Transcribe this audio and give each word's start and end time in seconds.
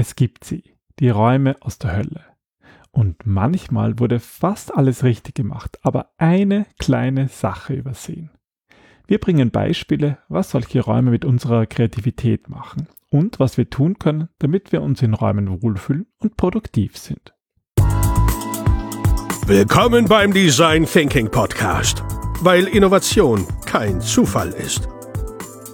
Es 0.00 0.14
gibt 0.14 0.44
sie, 0.44 0.62
die 1.00 1.08
Räume 1.08 1.56
aus 1.58 1.78
der 1.80 1.96
Hölle. 1.96 2.22
Und 2.92 3.26
manchmal 3.26 3.98
wurde 3.98 4.20
fast 4.20 4.72
alles 4.72 5.02
richtig 5.02 5.34
gemacht, 5.34 5.76
aber 5.82 6.12
eine 6.18 6.66
kleine 6.78 7.26
Sache 7.26 7.74
übersehen. 7.74 8.30
Wir 9.08 9.18
bringen 9.18 9.50
Beispiele, 9.50 10.18
was 10.28 10.50
solche 10.50 10.82
Räume 10.82 11.10
mit 11.10 11.24
unserer 11.24 11.66
Kreativität 11.66 12.48
machen 12.48 12.86
und 13.10 13.40
was 13.40 13.56
wir 13.56 13.70
tun 13.70 13.98
können, 13.98 14.28
damit 14.38 14.70
wir 14.70 14.82
uns 14.82 15.02
in 15.02 15.14
Räumen 15.14 15.62
wohlfühlen 15.62 16.06
und 16.18 16.36
produktiv 16.36 16.96
sind. 16.96 17.34
Willkommen 19.48 20.04
beim 20.04 20.32
Design 20.32 20.84
Thinking 20.84 21.28
Podcast, 21.28 22.04
weil 22.40 22.68
Innovation 22.68 23.44
kein 23.66 24.00
Zufall 24.00 24.50
ist. 24.50 24.88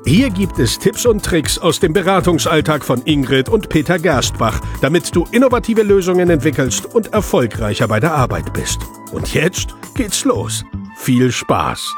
Hier 0.07 0.29
gibt 0.29 0.59
es 0.59 0.79
Tipps 0.79 1.07
und 1.07 1.25
Tricks 1.25 1.59
aus 1.59 1.81
dem 1.81 1.95
Beratungsalltag 1.95 2.85
von 2.85 3.01
Ingrid 3.07 3.49
und 3.49 3.71
Peter 3.71 3.99
Gerstbach, 3.99 4.61
damit 4.83 5.17
du 5.17 5.25
innovative 5.33 5.83
Lösungen 5.83 6.29
entwickelst 6.29 6.95
und 6.95 7.15
erfolgreicher 7.15 7.89
bei 7.89 8.01
der 8.01 8.13
Arbeit 8.13 8.53
bist. 8.53 8.81
Und 9.15 9.33
jetzt 9.33 9.75
geht's 9.95 10.27
los. 10.27 10.63
Viel 10.99 11.33
Spaß! 11.33 11.95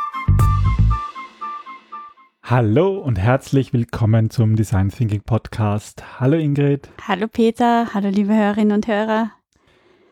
Hallo 2.45 2.97
und 2.99 3.19
herzlich 3.19 3.73
willkommen 3.73 4.31
zum 4.31 4.55
Design 4.55 4.91
Thinking 4.91 5.23
Podcast. 5.23 6.05
Hallo 6.21 6.37
Ingrid. 6.37 6.89
Hallo 7.09 7.27
Peter, 7.27 7.93
hallo 7.93 8.09
liebe 8.09 8.33
Hörerinnen 8.33 8.73
und 8.73 8.87
Hörer. 8.87 9.33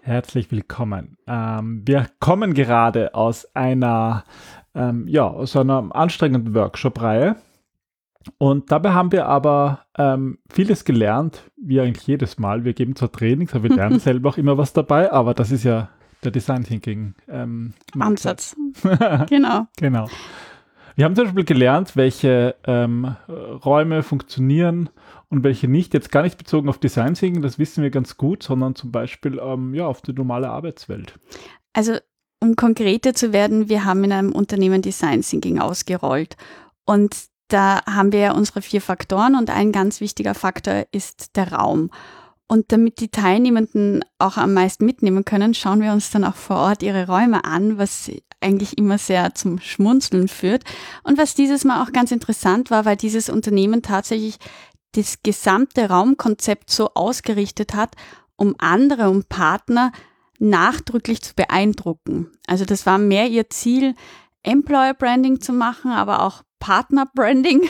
Herzlich 0.00 0.50
willkommen. 0.50 1.16
Ähm, 1.28 1.82
wir 1.86 2.08
kommen 2.18 2.54
gerade 2.54 3.14
aus 3.14 3.46
einer, 3.54 4.24
ähm, 4.74 5.06
ja, 5.06 5.28
aus 5.28 5.54
einer 5.54 5.94
anstrengenden 5.94 6.54
Workshop-Reihe 6.54 7.36
und 8.38 8.70
dabei 8.70 8.92
haben 8.92 9.12
wir 9.12 9.26
aber 9.26 9.86
ähm, 9.96 10.38
vieles 10.50 10.84
gelernt, 10.84 11.42
wie 11.56 11.80
eigentlich 11.80 12.06
jedes 12.06 12.38
Mal. 12.38 12.64
Wir 12.64 12.72
geben 12.72 12.96
zwar 12.96 13.12
Trainings, 13.12 13.54
aber 13.54 13.64
wir 13.64 13.70
lernen 13.76 13.98
selber 13.98 14.30
auch 14.30 14.38
immer 14.38 14.58
was 14.58 14.72
dabei, 14.72 15.12
aber 15.12 15.34
das 15.34 15.50
ist 15.50 15.64
ja 15.64 15.88
der 16.22 16.30
Design 16.30 16.64
Thinking 16.64 17.14
ähm, 17.28 17.74
Ansatz. 17.98 18.56
genau. 19.28 19.66
genau. 19.76 20.08
Wir 20.96 21.04
haben 21.04 21.16
zum 21.16 21.24
Beispiel 21.24 21.44
gelernt, 21.44 21.96
welche 21.96 22.54
ähm, 22.66 23.16
Räume 23.28 24.02
funktionieren 24.02 24.90
und 25.28 25.42
welche 25.42 25.68
nicht. 25.68 25.92
Jetzt 25.92 26.12
gar 26.12 26.22
nicht 26.22 26.38
bezogen 26.38 26.68
auf 26.68 26.78
Design 26.78 27.14
Thinking, 27.14 27.42
das 27.42 27.58
wissen 27.58 27.82
wir 27.82 27.90
ganz 27.90 28.16
gut, 28.16 28.42
sondern 28.42 28.74
zum 28.74 28.92
Beispiel 28.92 29.40
ähm, 29.42 29.74
ja, 29.74 29.86
auf 29.86 30.02
die 30.02 30.12
normale 30.12 30.48
Arbeitswelt. 30.48 31.18
Also 31.72 31.98
um 32.40 32.56
konkreter 32.56 33.14
zu 33.14 33.32
werden, 33.32 33.68
wir 33.68 33.84
haben 33.84 34.04
in 34.04 34.12
einem 34.12 34.32
Unternehmen 34.32 34.82
Design 34.82 35.22
Thinking 35.22 35.58
ausgerollt 35.58 36.36
und 36.84 37.16
da 37.48 37.80
haben 37.86 38.12
wir 38.12 38.20
ja 38.20 38.32
unsere 38.32 38.62
vier 38.62 38.80
Faktoren 38.80 39.34
und 39.34 39.50
ein 39.50 39.72
ganz 39.72 40.00
wichtiger 40.00 40.34
Faktor 40.34 40.86
ist 40.92 41.36
der 41.36 41.52
Raum. 41.52 41.90
Und 42.46 42.72
damit 42.72 43.00
die 43.00 43.08
Teilnehmenden 43.08 44.04
auch 44.18 44.36
am 44.36 44.54
meisten 44.54 44.84
mitnehmen 44.84 45.24
können, 45.24 45.54
schauen 45.54 45.80
wir 45.80 45.92
uns 45.92 46.10
dann 46.10 46.24
auch 46.24 46.36
vor 46.36 46.56
Ort 46.56 46.82
ihre 46.82 47.06
Räume 47.06 47.44
an, 47.44 47.78
was 47.78 48.10
eigentlich 48.40 48.76
immer 48.76 48.98
sehr 48.98 49.34
zum 49.34 49.58
Schmunzeln 49.60 50.28
führt. 50.28 50.62
Und 51.02 51.16
was 51.16 51.34
dieses 51.34 51.64
Mal 51.64 51.82
auch 51.82 51.92
ganz 51.92 52.12
interessant 52.12 52.70
war, 52.70 52.84
weil 52.84 52.96
dieses 52.96 53.30
Unternehmen 53.30 53.82
tatsächlich 53.82 54.36
das 54.92 55.22
gesamte 55.22 55.88
Raumkonzept 55.88 56.70
so 56.70 56.90
ausgerichtet 56.94 57.74
hat, 57.74 57.96
um 58.36 58.54
andere, 58.58 59.08
um 59.08 59.24
Partner 59.24 59.92
nachdrücklich 60.38 61.22
zu 61.22 61.34
beeindrucken. 61.34 62.30
Also 62.46 62.64
das 62.64 62.84
war 62.86 62.98
mehr 62.98 63.28
ihr 63.28 63.48
Ziel, 63.50 63.94
Employer 64.42 64.94
Branding 64.94 65.40
zu 65.40 65.52
machen, 65.52 65.90
aber 65.90 66.22
auch 66.22 66.42
Partner-Branding 66.64 67.68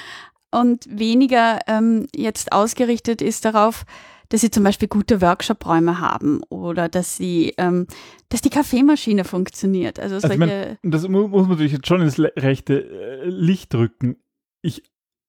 und 0.50 0.86
weniger 0.90 1.60
ähm, 1.66 2.06
jetzt 2.14 2.52
ausgerichtet 2.52 3.22
ist 3.22 3.46
darauf, 3.46 3.86
dass 4.28 4.42
sie 4.42 4.50
zum 4.50 4.64
Beispiel 4.64 4.86
gute 4.86 5.22
Workshop-Räume 5.22 5.98
haben 5.98 6.42
oder 6.50 6.90
dass 6.90 7.16
sie, 7.16 7.54
ähm, 7.56 7.86
dass 8.28 8.42
die 8.42 8.50
Kaffeemaschine 8.50 9.24
funktioniert. 9.24 9.98
Also, 9.98 10.16
also 10.16 10.28
ich 10.28 10.36
mein, 10.36 10.76
das 10.82 11.08
muss 11.08 11.30
man 11.30 11.48
natürlich 11.48 11.72
jetzt 11.72 11.86
schon 11.86 12.02
ins 12.02 12.18
rechte 12.18 12.84
äh, 12.84 13.28
Licht 13.30 13.72
drücken. 13.72 14.16
Ich 14.60 14.82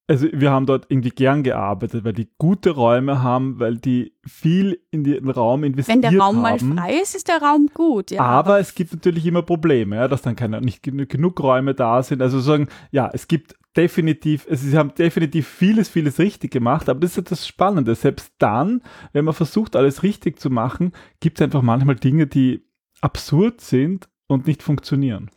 also 0.08 0.28
wir 0.32 0.52
haben 0.52 0.66
dort 0.66 0.86
irgendwie 0.90 1.10
gern 1.10 1.44
gearbeitet, 1.44 2.04
weil 2.04 2.14
die 2.14 2.30
gute 2.38 2.72
Räume 2.72 3.24
haben, 3.24 3.60
weil 3.60 3.78
die 3.78 4.14
viel 4.26 4.80
in 4.92 5.04
den 5.04 5.30
Raum 5.30 5.64
investiert 5.64 5.98
haben. 5.98 6.04
Wenn 6.04 6.12
der 6.12 6.20
Raum 6.20 6.36
haben. 6.46 6.70
mal 6.70 6.78
frei 6.78 7.02
ist, 7.02 7.16
ist 7.16 7.28
der 7.28 7.42
Raum 7.42 7.70
gut. 7.74 8.12
Ja, 8.12 8.22
aber, 8.22 8.52
aber 8.52 8.60
es 8.60 8.76
gibt 8.76 8.94
natürlich 8.94 9.26
immer 9.26 9.42
Probleme, 9.42 9.96
ja, 9.96 10.08
dass 10.08 10.22
dann 10.22 10.36
keine, 10.36 10.62
nicht 10.62 10.84
genug 10.84 11.42
Räume 11.42 11.74
da 11.74 12.04
sind. 12.04 12.22
Also 12.22 12.40
sagen, 12.40 12.68
ja, 12.92 13.10
es 13.14 13.28
gibt 13.28 13.56
definitiv, 13.76 14.48
also 14.50 14.68
sie 14.68 14.78
haben 14.78 14.94
definitiv 14.96 15.48
vieles, 15.48 15.90
vieles 15.90 16.20
richtig 16.20 16.52
gemacht, 16.52 16.88
aber 16.88 17.00
das 17.00 17.18
ist 17.18 17.32
das 17.32 17.48
Spannende. 17.48 17.96
Selbst 17.96 18.34
dann, 18.38 18.82
wenn 19.12 19.26
man 19.26 19.34
versucht, 19.34 19.76
alles 19.76 20.04
richtig 20.04 20.40
zu 20.40 20.50
machen, 20.50 20.94
gibt 21.20 21.40
es 21.40 21.44
einfach 21.44 21.62
manchmal 21.62 21.96
Dinge, 21.96 22.28
die 22.28 22.66
absurd 23.02 23.62
sind 23.62 24.08
und 24.28 24.48
nicht 24.48 24.64
funktionieren. 24.64 25.30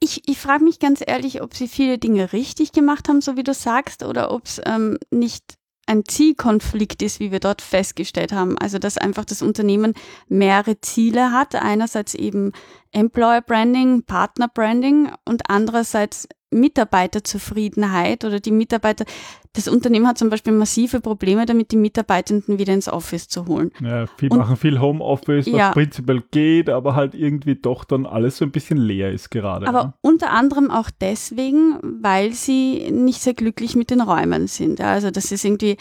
Ich, 0.00 0.28
ich 0.28 0.38
frage 0.38 0.64
mich 0.64 0.78
ganz 0.78 1.02
ehrlich, 1.06 1.40
ob 1.42 1.54
sie 1.54 1.68
viele 1.68 1.98
Dinge 1.98 2.32
richtig 2.32 2.72
gemacht 2.72 3.08
haben, 3.08 3.20
so 3.20 3.36
wie 3.36 3.44
du 3.44 3.54
sagst, 3.54 4.02
oder 4.02 4.30
ob 4.32 4.44
es 4.46 4.60
ähm, 4.64 4.98
nicht 5.10 5.54
ein 5.86 6.04
Zielkonflikt 6.04 7.02
ist, 7.02 7.20
wie 7.20 7.30
wir 7.30 7.40
dort 7.40 7.62
festgestellt 7.62 8.32
haben. 8.32 8.56
Also, 8.58 8.78
dass 8.78 8.98
einfach 8.98 9.24
das 9.24 9.42
Unternehmen 9.42 9.94
mehrere 10.28 10.80
Ziele 10.80 11.32
hat. 11.32 11.54
Einerseits 11.54 12.14
eben 12.14 12.52
Employer 12.92 13.42
Branding, 13.42 14.02
Partner 14.04 14.48
Branding 14.48 15.10
und 15.24 15.50
andererseits 15.50 16.28
Mitarbeiterzufriedenheit 16.54 18.24
oder 18.24 18.40
die 18.40 18.50
Mitarbeiter, 18.50 19.04
das 19.52 19.68
Unternehmen 19.68 20.08
hat 20.08 20.18
zum 20.18 20.30
Beispiel 20.30 20.52
massive 20.52 21.00
Probleme 21.00 21.46
damit, 21.46 21.70
die 21.70 21.76
Mitarbeitenden 21.76 22.58
wieder 22.58 22.74
ins 22.74 22.88
Office 22.88 23.28
zu 23.28 23.46
holen. 23.46 23.70
Ja, 23.80 24.06
viel 24.06 24.30
und, 24.32 24.38
machen 24.38 24.56
viel 24.56 24.80
Homeoffice, 24.80 25.46
was 25.46 25.58
ja, 25.58 25.70
prinzipiell 25.72 26.22
geht, 26.30 26.68
aber 26.68 26.96
halt 26.96 27.14
irgendwie 27.14 27.54
doch 27.54 27.84
dann 27.84 28.04
alles 28.06 28.38
so 28.38 28.44
ein 28.44 28.50
bisschen 28.50 28.78
leer 28.78 29.12
ist 29.12 29.30
gerade. 29.30 29.68
Aber 29.68 29.84
ne? 29.84 29.94
unter 30.00 30.30
anderem 30.30 30.70
auch 30.70 30.90
deswegen, 31.00 31.78
weil 31.82 32.32
sie 32.32 32.90
nicht 32.90 33.20
sehr 33.20 33.34
glücklich 33.34 33.76
mit 33.76 33.90
den 33.90 34.00
Räumen 34.00 34.48
sind. 34.48 34.80
Also 34.80 35.10
das 35.10 35.30
ist 35.30 35.44
irgendwie 35.44 35.76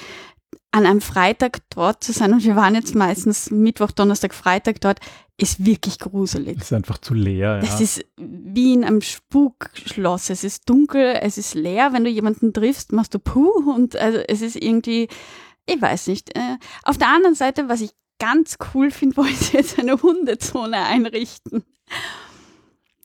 an 0.73 0.87
einem 0.87 1.01
Freitag 1.01 1.59
dort 1.69 2.03
zu 2.03 2.13
sein 2.13 2.33
und 2.33 2.43
wir 2.43 2.55
waren 2.55 2.73
jetzt 2.73 2.95
meistens 2.95 3.51
Mittwoch, 3.51 3.91
Donnerstag, 3.91 4.33
Freitag 4.33 4.81
dort, 4.81 4.99
ist 5.37 5.63
wirklich 5.63 5.99
gruselig. 5.99 6.57
Das 6.57 6.71
ist 6.71 6.73
einfach 6.73 6.97
zu 6.97 7.13
leer. 7.13 7.55
Ja. 7.55 7.59
Das 7.59 7.79
ist 7.79 8.03
wie 8.17 8.73
in 8.73 8.83
einem 8.83 9.01
Spukschloss. 9.01 10.31
Es 10.31 10.43
ist 10.43 10.67
dunkel, 10.67 11.19
es 11.21 11.37
ist 11.37 11.53
leer. 11.53 11.93
Wenn 11.93 12.03
du 12.03 12.09
jemanden 12.09 12.53
triffst, 12.53 12.91
machst 12.91 13.13
du 13.13 13.19
Puh 13.19 13.71
und 13.71 13.95
also 13.95 14.17
es 14.27 14.41
ist 14.41 14.55
irgendwie, 14.55 15.09
ich 15.67 15.79
weiß 15.79 16.07
nicht. 16.07 16.35
Äh, 16.35 16.57
auf 16.81 16.97
der 16.97 17.09
anderen 17.09 17.35
Seite, 17.35 17.69
was 17.69 17.81
ich 17.81 17.91
ganz 18.17 18.57
cool 18.73 18.89
finde, 18.89 19.17
wollen 19.17 19.35
sie 19.35 19.57
jetzt 19.57 19.77
eine 19.77 20.01
Hundezone 20.01 20.83
einrichten. 20.83 21.63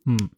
Hm. 0.05 0.31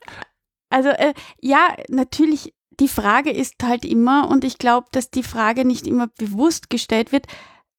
Also 0.69 0.89
äh, 0.89 1.15
ja, 1.41 1.77
natürlich 1.89 2.55
die 2.81 2.89
Frage 2.89 3.31
ist 3.31 3.63
halt 3.63 3.85
immer, 3.85 4.29
und 4.31 4.45
ich 4.45 4.59
glaube, 4.59 4.89
dass 4.93 5.11
die 5.11 5.23
Frage 5.23 5.65
nicht 5.65 5.87
immer 5.87 6.09
bewusst 6.19 6.71
gestellt 6.71 7.13
wird, 7.13 7.27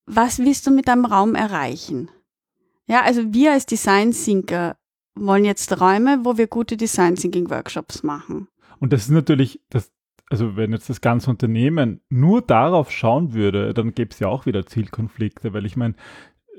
was 0.05 0.39
willst 0.39 0.67
du 0.67 0.71
mit 0.71 0.87
deinem 0.87 1.05
Raum 1.05 1.35
erreichen? 1.35 2.09
Ja, 2.87 3.01
also 3.03 3.33
wir 3.33 3.51
als 3.51 3.65
Design 3.65 4.11
Thinker 4.11 4.77
wollen 5.15 5.45
jetzt 5.45 5.79
Räume, 5.79 6.19
wo 6.23 6.37
wir 6.37 6.47
gute 6.47 6.77
Design 6.77 7.15
Thinking 7.15 7.49
Workshops 7.49 8.03
machen. 8.03 8.47
Und 8.79 8.93
das 8.93 9.03
ist 9.03 9.11
natürlich, 9.11 9.61
das, 9.69 9.91
also 10.29 10.55
wenn 10.55 10.71
jetzt 10.71 10.89
das 10.89 11.01
ganze 11.01 11.29
Unternehmen 11.29 12.01
nur 12.09 12.41
darauf 12.41 12.91
schauen 12.91 13.33
würde, 13.33 13.73
dann 13.73 13.93
gäbe 13.93 14.11
es 14.11 14.19
ja 14.19 14.27
auch 14.27 14.45
wieder 14.45 14.65
Zielkonflikte, 14.65 15.53
weil 15.53 15.65
ich 15.65 15.75
meine, 15.75 15.95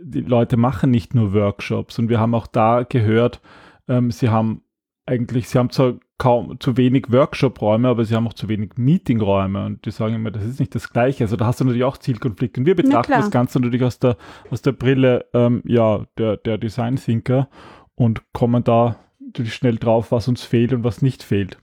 die 0.03 0.21
Leute 0.21 0.57
machen 0.57 0.91
nicht 0.91 1.15
nur 1.15 1.33
Workshops 1.33 1.99
und 1.99 2.09
wir 2.09 2.19
haben 2.19 2.35
auch 2.35 2.47
da 2.47 2.83
gehört, 2.83 3.41
ähm, 3.89 4.11
sie 4.11 4.31
haben 4.31 4.63
eigentlich, 5.07 5.49
sie 5.49 5.59
haben 5.59 5.71
zwar 5.71 5.95
kaum 6.23 6.61
zu 6.61 6.77
wenig 6.77 7.11
Workshop-Räume, 7.11 7.89
aber 7.89 8.05
sie 8.05 8.15
haben 8.15 8.29
auch 8.29 8.33
zu 8.33 8.49
wenig 8.49 8.77
Meeting-Räume 8.77 9.67
und 9.67 9.85
die 9.85 9.91
sagen 9.91 10.15
immer, 10.15 10.31
das 10.31 10.45
ist 10.45 10.61
nicht 10.61 10.73
das 10.73 10.93
Gleiche. 10.93 11.25
Also 11.25 11.35
da 11.35 11.47
hast 11.47 11.59
du 11.59 11.65
natürlich 11.65 11.83
auch 11.83 11.97
Zielkonflikte. 11.97 12.61
Und 12.61 12.67
wir 12.67 12.77
betrachten 12.77 13.11
das 13.11 13.33
Ganze 13.33 13.59
natürlich 13.59 13.83
aus 13.83 13.99
der, 13.99 14.17
aus 14.49 14.63
der 14.63 14.71
Brille 14.71 15.25
ähm, 15.35 15.63
ja, 15.67 16.07
der, 16.19 16.37
der 16.37 16.59
Design-Thinker 16.59 17.49
und 17.97 18.23
kommen 18.33 18.63
da 18.63 19.01
natürlich 19.19 19.53
schnell 19.53 19.79
drauf, 19.79 20.13
was 20.13 20.29
uns 20.29 20.45
fehlt 20.45 20.73
und 20.73 20.85
was 20.85 21.03
nicht 21.03 21.25
fehlt. 21.25 21.59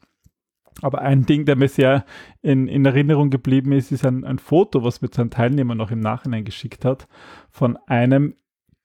Aber 0.82 1.04
ein 1.04 1.26
Ding, 1.26 1.46
der 1.46 1.56
mir 1.56 1.70
sehr 1.70 2.04
in, 2.42 2.68
in 2.68 2.84
Erinnerung 2.84 3.30
geblieben 3.30 3.72
ist, 3.72 3.94
ist 3.94 4.06
ein, 4.06 4.26
ein 4.26 4.40
Foto, 4.40 4.84
was 4.84 5.02
mir 5.02 5.08
sein 5.10 5.30
Teilnehmer 5.30 5.74
noch 5.74 5.90
im 5.90 6.02
Nachhinein 6.02 6.44
geschickt 6.44 6.84
hat, 6.84 7.08
von 7.50 7.78
einem 7.88 8.36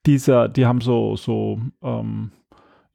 dieser, 0.07 0.49
die 0.49 0.67
haben 0.67 0.81
so, 0.81 1.17
so 1.17 1.59
ähm, 1.83 2.31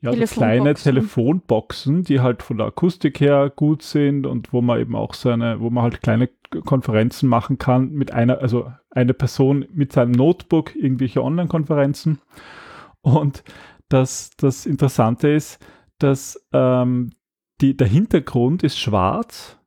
ja, 0.01 0.13
so 0.13 0.35
kleine 0.35 0.73
Telefonboxen, 0.73 2.03
die 2.03 2.21
halt 2.21 2.41
von 2.41 2.57
der 2.57 2.67
Akustik 2.67 3.19
her 3.19 3.51
gut 3.53 3.83
sind 3.83 4.25
und 4.25 4.53
wo 4.53 4.61
man 4.61 4.79
eben 4.79 4.95
auch 4.95 5.13
seine, 5.13 5.59
wo 5.59 5.69
man 5.69 5.83
halt 5.83 6.01
kleine 6.01 6.29
Konferenzen 6.65 7.27
machen 7.27 7.57
kann 7.57 7.91
mit 7.91 8.11
einer, 8.13 8.39
also 8.39 8.71
eine 8.91 9.13
Person 9.13 9.65
mit 9.73 9.91
seinem 9.91 10.11
Notebook, 10.11 10.75
irgendwelche 10.75 11.23
Online-Konferenzen. 11.23 12.19
Und 13.01 13.43
das, 13.89 14.31
das 14.37 14.65
Interessante 14.65 15.29
ist, 15.29 15.59
dass 15.97 16.47
ähm, 16.53 17.11
die, 17.61 17.75
der 17.75 17.87
Hintergrund 17.87 18.63
ist 18.63 18.79
schwarz 18.79 19.59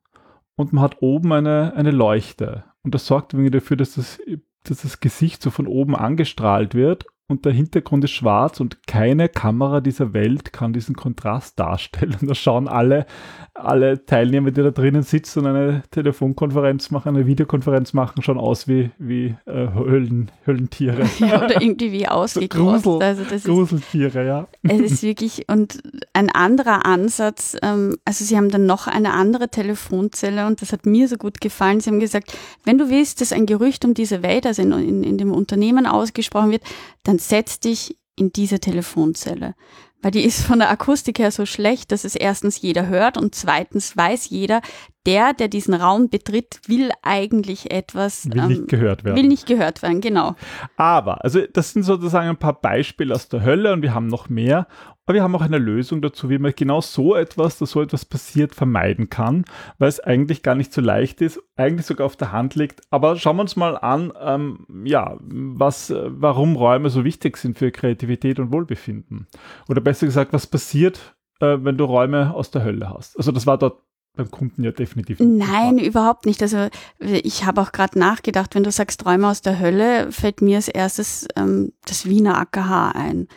und 0.55 0.73
man 0.73 0.83
hat 0.83 1.01
oben 1.01 1.31
eine, 1.31 1.73
eine 1.75 1.91
Leuchte. 1.91 2.63
Und 2.81 2.95
das 2.95 3.05
sorgt 3.05 3.33
irgendwie 3.33 3.51
dafür, 3.51 3.77
dass 3.77 3.95
das 3.95 4.19
dass 4.63 4.81
das 4.81 4.99
Gesicht 4.99 5.41
so 5.41 5.51
von 5.51 5.67
oben 5.67 5.95
angestrahlt 5.95 6.73
wird 6.73 7.05
und 7.27 7.45
der 7.45 7.53
Hintergrund 7.53 8.03
ist 8.03 8.11
schwarz 8.11 8.59
und 8.59 8.85
keine 8.85 9.29
Kamera 9.29 9.79
dieser 9.79 10.13
Welt 10.13 10.51
kann 10.51 10.73
diesen 10.73 10.95
Kontrast 10.95 11.59
darstellen. 11.59 12.17
Da 12.33 12.35
schauen 12.35 12.67
alle, 12.67 13.05
alle 13.53 14.05
Teilnehmer, 14.05 14.51
die 14.51 14.61
da 14.61 14.71
drinnen 14.71 15.03
sitzen 15.03 15.39
und 15.39 15.47
eine 15.47 15.83
Telefonkonferenz 15.91 16.91
machen, 16.91 17.15
eine 17.15 17.25
Videokonferenz 17.27 17.93
machen, 17.93 18.21
schon 18.23 18.37
aus 18.37 18.67
wie, 18.67 18.91
wie 18.97 19.35
äh, 19.45 19.67
Höllen, 19.73 20.31
Höllentiere. 20.45 21.05
Ja, 21.19 21.43
oder 21.45 21.61
irgendwie 21.61 21.91
wie 21.91 22.07
ausgekostet. 22.07 22.83
Grusel, 22.83 23.03
also 23.03 23.23
das 23.29 23.43
Gruseltiere, 23.43 24.21
ist, 24.21 24.27
ja. 24.27 24.47
Es 24.63 24.79
ist 24.79 25.03
wirklich, 25.03 25.45
und 25.47 25.81
ein 26.13 26.29
anderer 26.29 26.85
Ansatz, 26.85 27.55
ähm, 27.61 27.97
also 28.03 28.25
sie 28.25 28.35
haben 28.35 28.49
dann 28.49 28.65
noch 28.65 28.87
eine 28.87 29.13
andere 29.13 29.49
Telefonzelle 29.49 30.47
und 30.47 30.61
das 30.61 30.73
hat 30.73 30.85
mir 30.85 31.07
so 31.07 31.17
gut 31.17 31.39
gefallen. 31.39 31.79
Sie 31.79 31.89
haben 31.89 31.99
gesagt, 31.99 32.35
wenn 32.65 32.77
du 32.77 32.89
willst, 32.89 33.21
dass 33.21 33.31
ein 33.31 33.45
Gerücht 33.45 33.85
um 33.85 33.93
diese 33.93 34.23
Welt, 34.23 34.45
also 34.45 34.61
in, 34.61 34.71
in, 34.73 35.03
in 35.03 35.17
dem 35.17 35.31
Unternehmen 35.31 35.85
ausgesprochen 35.85 36.51
wird, 36.51 36.63
dann 37.03 37.12
setz 37.19 37.59
dich 37.59 37.97
in 38.15 38.31
diese 38.31 38.59
Telefonzelle. 38.59 39.55
Weil 40.01 40.11
die 40.11 40.25
ist 40.25 40.41
von 40.41 40.59
der 40.59 40.69
Akustik 40.69 41.19
her 41.19 41.31
so 41.31 41.45
schlecht, 41.45 41.91
dass 41.91 42.03
es 42.03 42.15
erstens 42.15 42.61
jeder 42.61 42.87
hört 42.87 43.17
und 43.17 43.33
zweitens 43.35 43.95
weiß 43.95 44.29
jeder, 44.29 44.61
der, 45.05 45.33
der 45.33 45.47
diesen 45.47 45.73
Raum 45.73 46.09
betritt, 46.09 46.61
will 46.67 46.91
eigentlich 47.01 47.71
etwas. 47.71 48.29
Will 48.29 48.39
ähm, 48.39 48.47
nicht 48.47 48.67
gehört 48.67 49.03
werden. 49.03 49.17
Will 49.17 49.27
nicht 49.27 49.45
gehört 49.45 49.81
werden, 49.81 50.01
genau. 50.01 50.35
Aber, 50.77 51.23
also 51.23 51.41
das 51.51 51.73
sind 51.73 51.83
sozusagen 51.83 52.29
ein 52.29 52.37
paar 52.37 52.59
Beispiele 52.59 53.13
aus 53.13 53.27
der 53.29 53.43
Hölle 53.43 53.73
und 53.73 53.81
wir 53.81 53.93
haben 53.93 54.07
noch 54.07 54.29
mehr. 54.29 54.67
Aber 55.05 55.15
wir 55.15 55.23
haben 55.23 55.35
auch 55.35 55.41
eine 55.41 55.57
Lösung 55.57 56.01
dazu, 56.01 56.29
wie 56.29 56.37
man 56.37 56.53
genau 56.55 56.79
so 56.79 57.13
etwas, 57.15 57.57
dass 57.57 57.71
so 57.71 57.81
etwas 57.81 58.05
passiert, 58.05 58.55
vermeiden 58.55 59.09
kann, 59.09 59.43
weil 59.77 59.89
es 59.89 59.99
eigentlich 59.99 60.43
gar 60.43 60.55
nicht 60.55 60.71
so 60.71 60.79
leicht 60.79 61.19
ist, 61.19 61.41
eigentlich 61.57 61.85
sogar 61.85 62.05
auf 62.05 62.15
der 62.15 62.31
Hand 62.31 62.55
liegt. 62.55 62.81
Aber 62.89 63.17
schauen 63.17 63.35
wir 63.35 63.41
uns 63.41 63.57
mal 63.57 63.77
an, 63.77 64.13
ähm, 64.21 64.65
ja, 64.85 65.17
was, 65.19 65.93
warum 65.93 66.55
Räume 66.55 66.89
so 66.89 67.03
wichtig 67.03 67.35
sind 67.35 67.57
für 67.57 67.71
Kreativität 67.71 68.39
und 68.39 68.53
Wohlbefinden. 68.53 69.27
Oder 69.67 69.81
besser 69.81 70.05
gesagt, 70.05 70.31
was 70.31 70.47
passiert, 70.47 71.15
äh, 71.41 71.57
wenn 71.59 71.77
du 71.77 71.83
Räume 71.83 72.33
aus 72.33 72.51
der 72.51 72.63
Hölle 72.63 72.89
hast. 72.89 73.17
Also 73.17 73.33
das 73.33 73.45
war 73.45 73.57
dort 73.57 73.81
beim 74.15 74.29
Kunden 74.29 74.63
ja 74.63 74.71
definitiv 74.71 75.19
nicht. 75.19 75.47
Nein, 75.47 75.79
überhaupt 75.79 76.25
nicht. 76.25 76.41
Also 76.41 76.67
ich 76.99 77.45
habe 77.45 77.61
auch 77.61 77.71
gerade 77.71 77.97
nachgedacht, 77.97 78.53
wenn 78.55 78.63
du 78.63 78.71
sagst 78.71 79.05
Räume 79.05 79.27
aus 79.27 79.41
der 79.41 79.59
Hölle, 79.59 80.11
fällt 80.11 80.41
mir 80.41 80.57
als 80.57 80.67
erstes 80.67 81.27
ähm, 81.35 81.73
das 81.85 82.05
Wiener 82.05 82.37
AKH 82.37 82.91
ein. 82.91 83.27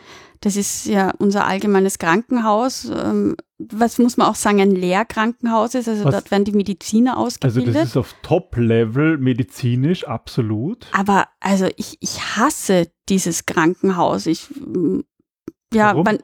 Das 0.41 0.55
ist 0.55 0.85
ja 0.85 1.13
unser 1.17 1.47
allgemeines 1.47 1.97
Krankenhaus, 1.97 2.85
ähm, 2.85 3.35
was 3.57 3.97
muss 3.97 4.17
man 4.17 4.27
auch 4.27 4.35
sagen, 4.35 4.61
ein 4.61 4.71
Lehrkrankenhaus 4.71 5.73
ist. 5.73 5.89
Also 5.89 6.05
was? 6.05 6.13
dort 6.13 6.31
werden 6.31 6.45
die 6.45 6.51
Mediziner 6.51 7.17
ausgebildet. 7.17 7.67
Also 7.69 7.79
das 7.79 7.89
ist 7.89 7.97
auf 7.97 8.15
Top-Level 8.21 9.17
medizinisch, 9.17 10.07
absolut. 10.07 10.85
Aber 10.91 11.27
also 11.39 11.67
ich, 11.75 11.97
ich 12.01 12.35
hasse 12.35 12.91
dieses 13.09 13.47
Krankenhaus. 13.47 14.27
Ich, 14.27 14.47
ja, 15.73 15.95
man, 15.95 16.19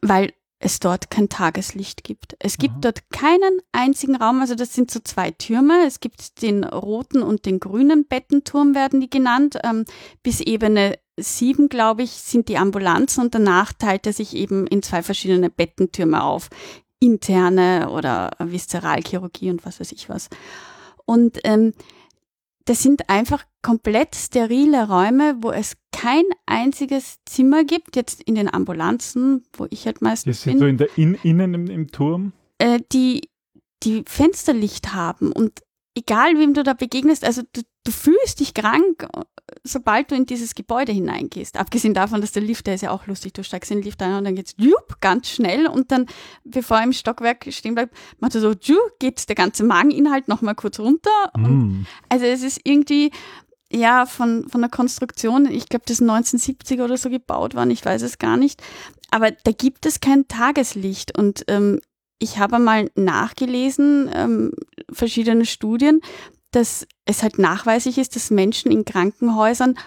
weil 0.00 0.32
es 0.60 0.80
dort 0.80 1.10
kein 1.10 1.28
Tageslicht 1.28 2.02
gibt. 2.02 2.36
Es 2.40 2.58
gibt 2.58 2.74
Aha. 2.74 2.80
dort 2.80 3.10
keinen 3.10 3.60
einzigen 3.72 4.16
Raum, 4.16 4.40
also 4.40 4.54
das 4.54 4.74
sind 4.74 4.90
so 4.90 5.00
zwei 5.00 5.30
Türme. 5.30 5.86
Es 5.86 6.00
gibt 6.00 6.42
den 6.42 6.64
roten 6.64 7.22
und 7.22 7.46
den 7.46 7.60
grünen 7.60 8.06
Bettenturm, 8.06 8.74
werden 8.74 9.00
die 9.00 9.10
genannt. 9.10 9.58
Ähm, 9.62 9.84
bis 10.22 10.40
Ebene 10.40 10.98
sieben, 11.16 11.68
glaube 11.68 12.02
ich, 12.02 12.10
sind 12.10 12.48
die 12.48 12.58
Ambulanzen 12.58 13.24
und 13.24 13.34
danach 13.34 13.72
teilt 13.72 14.06
er 14.06 14.12
sich 14.12 14.34
eben 14.34 14.66
in 14.66 14.82
zwei 14.82 15.02
verschiedene 15.02 15.50
Bettentürme 15.50 16.22
auf. 16.22 16.50
Interne 17.00 17.90
oder 17.90 18.30
Viszeralchirurgie 18.40 19.50
und 19.50 19.64
was 19.64 19.78
weiß 19.78 19.92
ich 19.92 20.08
was. 20.08 20.28
Und 21.04 21.38
ähm, 21.44 21.72
das 22.64 22.82
sind 22.82 23.08
einfach 23.08 23.44
komplett 23.62 24.14
sterile 24.14 24.88
Räume, 24.88 25.36
wo 25.40 25.50
es 25.50 25.76
kein 25.92 26.24
einziges 26.46 27.18
Zimmer 27.24 27.64
gibt. 27.64 27.96
Jetzt 27.96 28.22
in 28.22 28.34
den 28.34 28.52
Ambulanzen, 28.52 29.44
wo 29.52 29.66
ich 29.70 29.86
halt 29.86 30.02
meistens 30.02 30.44
bin. 30.44 30.52
Die 30.52 30.58
sind 30.58 30.60
so 30.60 30.66
in 30.66 30.76
der 30.78 30.88
in, 30.96 31.14
innen 31.22 31.54
im, 31.54 31.66
im 31.68 31.88
Turm? 31.88 32.32
Äh, 32.58 32.80
die, 32.92 33.28
die 33.82 34.04
Fensterlicht 34.06 34.94
haben 34.94 35.32
und 35.32 35.60
egal 35.96 36.38
wem 36.38 36.54
du 36.54 36.62
da 36.62 36.74
begegnest, 36.74 37.24
also 37.24 37.42
du, 37.52 37.62
du 37.84 37.90
fühlst 37.90 38.40
dich 38.40 38.54
krank 38.54 39.08
sobald 39.64 40.10
du 40.10 40.14
in 40.14 40.26
dieses 40.26 40.54
Gebäude 40.54 40.92
hineingehst. 40.92 41.56
Abgesehen 41.56 41.94
davon, 41.94 42.20
dass 42.20 42.32
der 42.32 42.42
Lift, 42.42 42.66
der 42.66 42.74
ist 42.74 42.82
ja 42.82 42.90
auch 42.90 43.06
lustig, 43.06 43.32
du 43.34 43.44
steigst 43.44 43.70
in 43.70 43.78
den 43.78 43.84
Lift 43.84 44.02
ein 44.02 44.14
und 44.14 44.24
dann 44.24 44.34
geht's 44.34 44.54
jup, 44.58 45.00
ganz 45.00 45.28
schnell 45.28 45.66
und 45.66 45.90
dann, 45.92 46.06
bevor 46.44 46.78
er 46.78 46.84
im 46.84 46.92
Stockwerk 46.92 47.46
stehen 47.50 47.74
bleibt, 47.74 47.94
macht 48.20 48.34
er 48.34 48.40
so, 48.40 48.52
jup, 48.52 48.98
geht 48.98 49.28
der 49.28 49.36
ganze 49.36 49.64
Mageninhalt 49.64 50.28
nochmal 50.28 50.54
kurz 50.54 50.78
runter. 50.78 51.10
Mm. 51.36 51.86
also 52.08 52.26
es 52.26 52.42
ist 52.42 52.60
irgendwie, 52.64 53.10
ja, 53.72 54.06
von, 54.06 54.48
von 54.48 54.60
der 54.60 54.70
Konstruktion, 54.70 55.46
ich 55.46 55.68
glaube, 55.68 55.84
das 55.86 55.96
ist 55.96 56.02
1970 56.02 56.80
oder 56.80 56.96
so 56.96 57.10
gebaut 57.10 57.54
worden, 57.54 57.70
ich 57.70 57.84
weiß 57.84 58.02
es 58.02 58.18
gar 58.18 58.36
nicht. 58.36 58.62
Aber 59.10 59.30
da 59.30 59.52
gibt 59.52 59.86
es 59.86 60.00
kein 60.00 60.28
Tageslicht 60.28 61.16
und 61.16 61.44
ähm, 61.48 61.80
ich 62.18 62.38
habe 62.38 62.58
mal 62.58 62.90
nachgelesen, 62.94 64.10
ähm, 64.12 64.52
verschiedene 64.90 65.46
Studien, 65.46 66.00
dass 66.50 66.86
es 67.04 67.22
halt 67.22 67.38
nachweislich 67.38 67.98
ist, 67.98 68.16
dass 68.16 68.30
Menschen 68.30 68.70
in 68.72 68.84
Krankenhäusern 68.84 69.78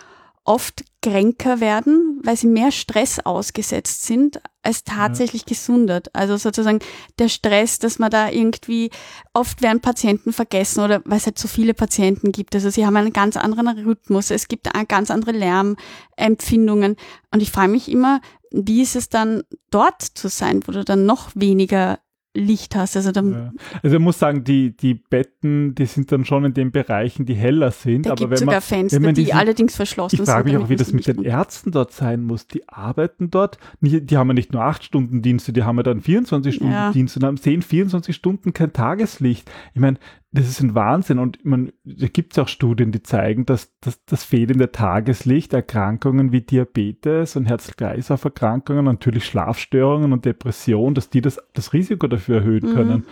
oft 0.44 0.84
kränker 1.02 1.60
werden, 1.60 2.20
weil 2.24 2.36
sie 2.36 2.48
mehr 2.48 2.72
Stress 2.72 3.20
ausgesetzt 3.20 4.06
sind, 4.06 4.42
als 4.64 4.84
tatsächlich 4.84 5.44
ja. 5.44 5.50
gesundert. 5.50 6.14
Also 6.14 6.38
sozusagen 6.38 6.80
der 7.20 7.30
Stress, 7.30 7.80
dass 7.80 8.00
man 8.00 8.12
da 8.12 8.30
irgendwie, 8.30 8.92
oft 9.34 9.62
werden 9.62 9.82
Patienten 9.82 10.34
vergessen 10.34 10.84
oder 10.84 11.02
weil 11.06 11.18
es 11.18 11.26
halt 11.26 11.40
so 11.40 11.48
viele 11.48 11.74
Patienten 11.74 12.32
gibt. 12.32 12.56
Also 12.56 12.70
sie 12.70 12.86
haben 12.86 12.96
einen 12.96 13.14
ganz 13.14 13.38
anderen 13.38 13.68
Rhythmus, 13.68 14.32
es 14.32 14.48
gibt 14.48 14.70
ganz 14.88 15.12
andere 15.12 15.32
Lärmempfindungen. 15.32 16.96
Und 17.32 17.42
ich 17.42 17.52
frage 17.52 17.72
mich 17.72 17.90
immer, 17.90 18.22
wie 18.52 18.82
ist 18.82 18.96
es 18.96 19.10
dann 19.10 19.44
dort 19.70 20.02
zu 20.02 20.28
sein, 20.28 20.62
wo 20.66 20.72
du 20.72 20.84
dann 20.84 21.06
noch 21.06 21.32
weniger 21.34 22.00
Licht 22.34 22.76
hast. 22.76 22.96
Also, 22.96 23.12
dann, 23.12 23.32
ja. 23.32 23.52
also 23.84 23.98
ich 23.98 24.02
muss 24.02 24.18
sagen, 24.18 24.44
die, 24.44 24.76
die 24.76 24.94
Betten, 24.94 25.76
die 25.76 25.86
sind 25.86 26.12
dann 26.12 26.24
schon 26.24 26.46
in 26.46 26.54
den 26.54 26.72
Bereichen, 26.72 27.26
die 27.26 27.34
heller 27.34 27.72
sind. 27.72 28.06
Da 28.06 28.12
aber 28.12 28.28
gibt 28.28 28.38
sogar 28.38 28.56
man, 28.56 28.62
Fenster, 28.62 29.00
die 29.00 29.14
diesen, 29.14 29.34
allerdings 29.34 29.76
verschlossen 29.76 30.18
sind. 30.18 30.24
Ich 30.24 30.30
frage 30.30 30.50
mich 30.52 30.58
auch, 30.58 30.70
wie 30.70 30.76
das 30.76 30.94
mit 30.94 31.08
den 31.08 31.24
Ärzten 31.24 31.72
dort 31.72 31.92
sein 31.92 32.24
muss. 32.24 32.48
Die 32.48 32.68
arbeiten 32.70 33.32
dort, 33.32 33.58
die, 33.82 34.06
die 34.06 34.18
haben 34.18 34.28
ja 34.30 34.34
nicht 34.34 34.54
nur 34.54 34.64
8 34.64 34.84
Stunden 34.84 35.22
Dienste, 35.22 35.52
die 35.52 35.64
haben 35.64 35.78
ja 35.78 35.84
dann 35.84 36.02
24 36.02 36.56
Stunden 36.56 36.74
ja. 36.74 36.92
Dienste 36.92 37.20
und 37.20 37.26
haben 37.26 37.38
10, 37.38 37.62
24 37.62 38.16
Stunden 38.16 38.54
kein 38.54 38.72
Tageslicht. 38.72 39.52
Ich 39.74 39.82
meine, 39.82 39.98
das 40.34 40.48
ist 40.48 40.62
ein 40.62 40.76
Wahnsinn 40.76 41.20
und 41.20 41.44
man, 41.44 41.74
da 41.84 42.08
gibt 42.08 42.34
es 42.34 42.40
auch 42.40 42.48
Studien, 42.48 42.94
die 42.94 43.04
zeigen, 43.04 43.46
dass, 43.46 43.78
dass 43.82 44.04
das 44.06 44.24
fehlende 44.24 44.72
Tageslicht 44.72 45.52
Erkrankungen 45.54 46.32
wie 46.32 46.42
Diabetes 46.42 47.36
und 47.36 47.46
Herz-Kreislauf-Erkrankungen, 47.48 48.86
natürlich 48.86 49.26
Schlafstörungen 49.26 50.14
und 50.14 50.24
Depression, 50.24 50.94
dass 50.94 51.10
die 51.10 51.20
das, 51.20 51.38
das 51.54 51.74
Risiko 51.74 52.08
dafür 52.08 52.38
erhöhen 52.38 52.70
mhm. 52.70 52.74
können. 52.74 53.06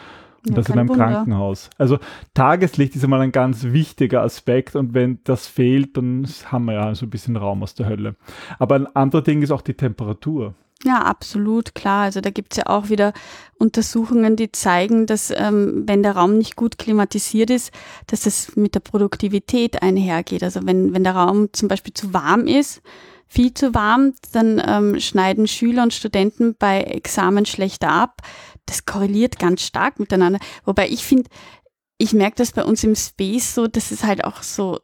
Und 0.47 0.51
ja, 0.51 0.55
das 0.55 0.69
in 0.69 0.79
einem 0.79 0.87
Wunder. 0.87 1.05
Krankenhaus. 1.05 1.69
Also 1.77 1.99
Tageslicht 2.33 2.95
ist 2.95 3.03
einmal 3.03 3.19
ein 3.19 3.33
ganz 3.33 3.65
wichtiger 3.65 4.21
Aspekt 4.21 4.77
und 4.77 4.93
wenn 4.93 5.19
das 5.25 5.47
fehlt, 5.47 5.97
dann 5.97 6.25
haben 6.45 6.65
wir 6.65 6.75
ja 6.75 6.95
so 6.95 7.05
ein 7.05 7.09
bisschen 7.09 7.35
Raum 7.35 7.63
aus 7.63 7.75
der 7.75 7.87
Hölle. 7.87 8.15
Aber 8.57 8.75
ein 8.75 8.87
anderer 8.95 9.21
Ding 9.21 9.41
ist 9.41 9.51
auch 9.51 9.61
die 9.61 9.73
Temperatur. 9.73 10.55
Ja, 10.85 11.01
absolut, 11.03 11.75
klar. 11.75 12.03
Also 12.03 12.21
da 12.21 12.29
gibt's 12.29 12.55
ja 12.55 12.67
auch 12.67 12.87
wieder 12.87 13.11
Untersuchungen, 13.57 14.37
die 14.37 14.49
zeigen, 14.51 15.05
dass 15.07 15.29
ähm, 15.29 15.83
wenn 15.85 16.03
der 16.03 16.13
Raum 16.15 16.37
nicht 16.37 16.55
gut 16.55 16.77
klimatisiert 16.77 17.49
ist, 17.49 17.71
dass 18.07 18.21
das 18.21 18.55
mit 18.55 18.75
der 18.75 18.79
Produktivität 18.79 19.81
einhergeht. 19.81 20.41
Also 20.41 20.61
wenn, 20.65 20.93
wenn 20.93 21.03
der 21.03 21.15
Raum 21.15 21.49
zum 21.51 21.67
Beispiel 21.67 21.93
zu 21.93 22.13
warm 22.13 22.47
ist, 22.47 22.81
viel 23.27 23.53
zu 23.53 23.73
warm, 23.75 24.13
dann 24.31 24.61
ähm, 24.65 24.99
schneiden 25.01 25.47
Schüler 25.47 25.83
und 25.83 25.93
Studenten 25.93 26.55
bei 26.57 26.81
Examen 26.83 27.45
schlechter 27.45 27.89
ab. 27.91 28.21
Das 28.65 28.85
korreliert 28.85 29.37
ganz 29.37 29.61
stark 29.63 29.99
miteinander. 29.99 30.39
Wobei 30.63 30.87
ich 30.87 31.03
finde, 31.03 31.29
ich 31.97 32.13
merke 32.13 32.37
das 32.37 32.53
bei 32.53 32.63
uns 32.63 32.85
im 32.85 32.95
Space 32.95 33.53
so, 33.53 33.67
dass 33.67 33.91
es 33.91 34.03
halt 34.05 34.23
auch 34.23 34.43
so 34.43 34.79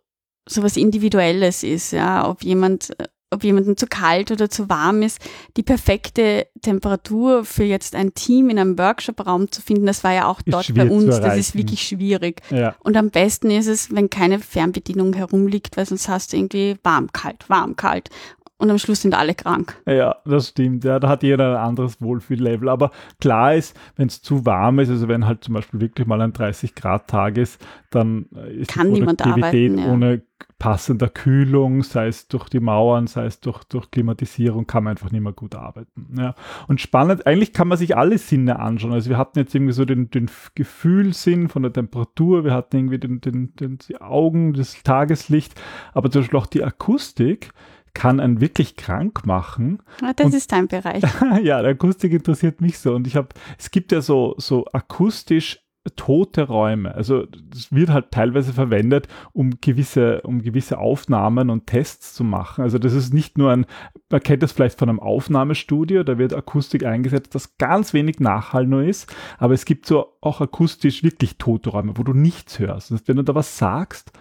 so 0.47 0.61
was 0.61 0.77
Individuelles 0.77 1.63
ist, 1.63 1.91
ja, 1.91 2.29
ob 2.29 2.43
jemand 2.43 2.91
äh, 2.99 3.07
ob 3.31 3.43
jemandem 3.43 3.75
zu 3.75 3.87
kalt 3.87 4.31
oder 4.31 4.49
zu 4.49 4.69
warm 4.69 5.01
ist, 5.01 5.19
die 5.57 5.63
perfekte 5.63 6.47
Temperatur 6.61 7.43
für 7.43 7.63
jetzt 7.63 7.95
ein 7.95 8.13
Team 8.13 8.49
in 8.49 8.59
einem 8.59 8.77
Workshop-Raum 8.77 9.51
zu 9.51 9.61
finden, 9.61 9.85
das 9.85 10.03
war 10.03 10.13
ja 10.13 10.27
auch 10.27 10.41
dort 10.45 10.73
bei 10.73 10.89
uns, 10.89 11.19
das 11.19 11.37
ist 11.37 11.55
wirklich 11.55 11.81
schwierig. 11.81 12.41
Ja. 12.49 12.75
Und 12.79 12.95
am 12.97 13.09
besten 13.09 13.49
ist 13.49 13.67
es, 13.67 13.93
wenn 13.93 14.09
keine 14.09 14.39
Fernbedienung 14.39 15.13
herumliegt, 15.13 15.77
weil 15.77 15.85
sonst 15.85 16.07
hast 16.07 16.33
du 16.33 16.37
irgendwie 16.37 16.77
warm, 16.83 17.11
kalt, 17.11 17.49
warm, 17.49 17.75
kalt. 17.75 18.09
Und 18.57 18.71
am 18.71 18.77
Schluss 18.77 19.01
sind 19.01 19.13
alle 19.13 19.35
krank. 19.35 19.75
Ja, 19.85 20.15
das 20.23 20.49
stimmt. 20.49 20.85
Ja, 20.85 20.97
da 20.99 21.09
hat 21.09 21.23
jeder 21.23 21.57
ein 21.59 21.67
anderes 21.67 22.01
Wohlfühllevel. 22.01 22.69
Aber 22.69 22.91
klar 23.19 23.53
ist, 23.53 23.75
wenn 23.97 24.07
es 24.07 24.21
zu 24.21 24.45
warm 24.45 24.79
ist, 24.79 24.89
also 24.89 25.09
wenn 25.09 25.25
halt 25.25 25.43
zum 25.43 25.55
Beispiel 25.55 25.81
wirklich 25.81 26.07
mal 26.07 26.21
ein 26.21 26.31
30 26.31 26.73
Grad 26.73 27.09
Tag 27.09 27.37
ist, 27.37 27.59
dann 27.91 28.27
ist 28.57 28.71
Kann 28.71 28.93
die 28.93 29.01
Produktivität 29.01 29.43
arbeiten, 29.43 29.77
ja. 29.77 29.91
ohne 29.91 30.21
passender 30.57 31.09
Kühlung, 31.09 31.83
sei 31.83 32.07
es 32.07 32.27
durch 32.27 32.47
die 32.49 32.59
Mauern, 32.59 33.07
sei 33.07 33.25
es 33.25 33.39
durch, 33.41 33.63
durch 33.65 33.91
Klimatisierung, 33.91 34.67
kann 34.67 34.85
man 34.85 34.91
einfach 34.91 35.11
nicht 35.11 35.21
mehr 35.21 35.33
gut 35.33 35.53
arbeiten. 35.53 36.15
Ja. 36.17 36.33
Und 36.67 36.79
spannend, 36.79 37.27
eigentlich 37.27 37.51
kann 37.51 37.67
man 37.67 37.77
sich 37.77 37.97
alle 37.97 38.17
Sinne 38.17 38.59
anschauen. 38.59 38.93
Also 38.93 39.09
wir 39.09 39.17
hatten 39.17 39.37
jetzt 39.37 39.53
irgendwie 39.53 39.73
so 39.73 39.85
den, 39.85 40.09
den 40.09 40.29
Gefühlsinn 40.55 41.49
von 41.49 41.63
der 41.63 41.73
Temperatur, 41.73 42.45
wir 42.45 42.53
hatten 42.53 42.77
irgendwie 42.77 42.99
den, 42.99 43.19
den, 43.19 43.55
den, 43.55 43.77
die 43.79 43.99
Augen, 43.99 44.53
das 44.53 44.81
Tageslicht, 44.83 45.59
aber 45.93 46.09
zum 46.09 46.21
Beispiel 46.21 46.39
auch 46.39 46.47
die 46.47 46.63
Akustik 46.63 47.51
kann 47.93 48.19
einen 48.19 48.41
wirklich 48.41 48.75
krank 48.75 49.25
machen. 49.25 49.81
Ah, 50.01 50.13
das 50.13 50.27
und, 50.27 50.35
ist 50.35 50.51
dein 50.51 50.67
Bereich. 50.67 51.03
ja, 51.43 51.61
die 51.61 51.69
Akustik 51.69 52.13
interessiert 52.13 52.61
mich 52.61 52.77
so. 52.77 52.93
Und 52.93 53.07
ich 53.07 53.15
habe, 53.15 53.29
es 53.57 53.71
gibt 53.71 53.91
ja 53.91 54.01
so, 54.01 54.35
so 54.37 54.65
akustisch 54.73 55.64
tote 55.95 56.43
Räume. 56.43 56.95
Also 56.95 57.25
das 57.25 57.71
wird 57.71 57.89
halt 57.89 58.11
teilweise 58.11 58.53
verwendet, 58.53 59.07
um 59.33 59.59
gewisse, 59.61 60.21
um 60.21 60.41
gewisse 60.41 60.77
Aufnahmen 60.77 61.49
und 61.49 61.67
Tests 61.67 62.13
zu 62.13 62.23
machen. 62.23 62.63
Also 62.63 62.79
das 62.79 62.93
ist 62.93 63.13
nicht 63.13 63.37
nur 63.37 63.51
ein, 63.51 63.65
man 64.09 64.21
kennt 64.21 64.43
das 64.43 64.51
vielleicht 64.51 64.79
von 64.79 64.89
einem 64.89 64.99
Aufnahmestudio, 64.99 66.03
da 66.03 66.17
wird 66.17 66.33
Akustik 66.33 66.85
eingesetzt, 66.85 67.35
das 67.35 67.57
ganz 67.57 67.93
wenig 67.93 68.19
Nachhall 68.19 68.65
nur 68.65 68.83
ist, 68.83 69.13
aber 69.37 69.53
es 69.53 69.65
gibt 69.65 69.85
so 69.85 70.17
auch 70.21 70.41
akustisch 70.41 71.03
wirklich 71.03 71.37
tote 71.37 71.69
Räume, 71.69 71.97
wo 71.97 72.03
du 72.03 72.13
nichts 72.13 72.59
hörst. 72.59 72.91
Heißt, 72.91 73.07
wenn 73.07 73.17
du 73.17 73.23
da 73.23 73.35
was 73.35 73.57
sagst, 73.57 74.11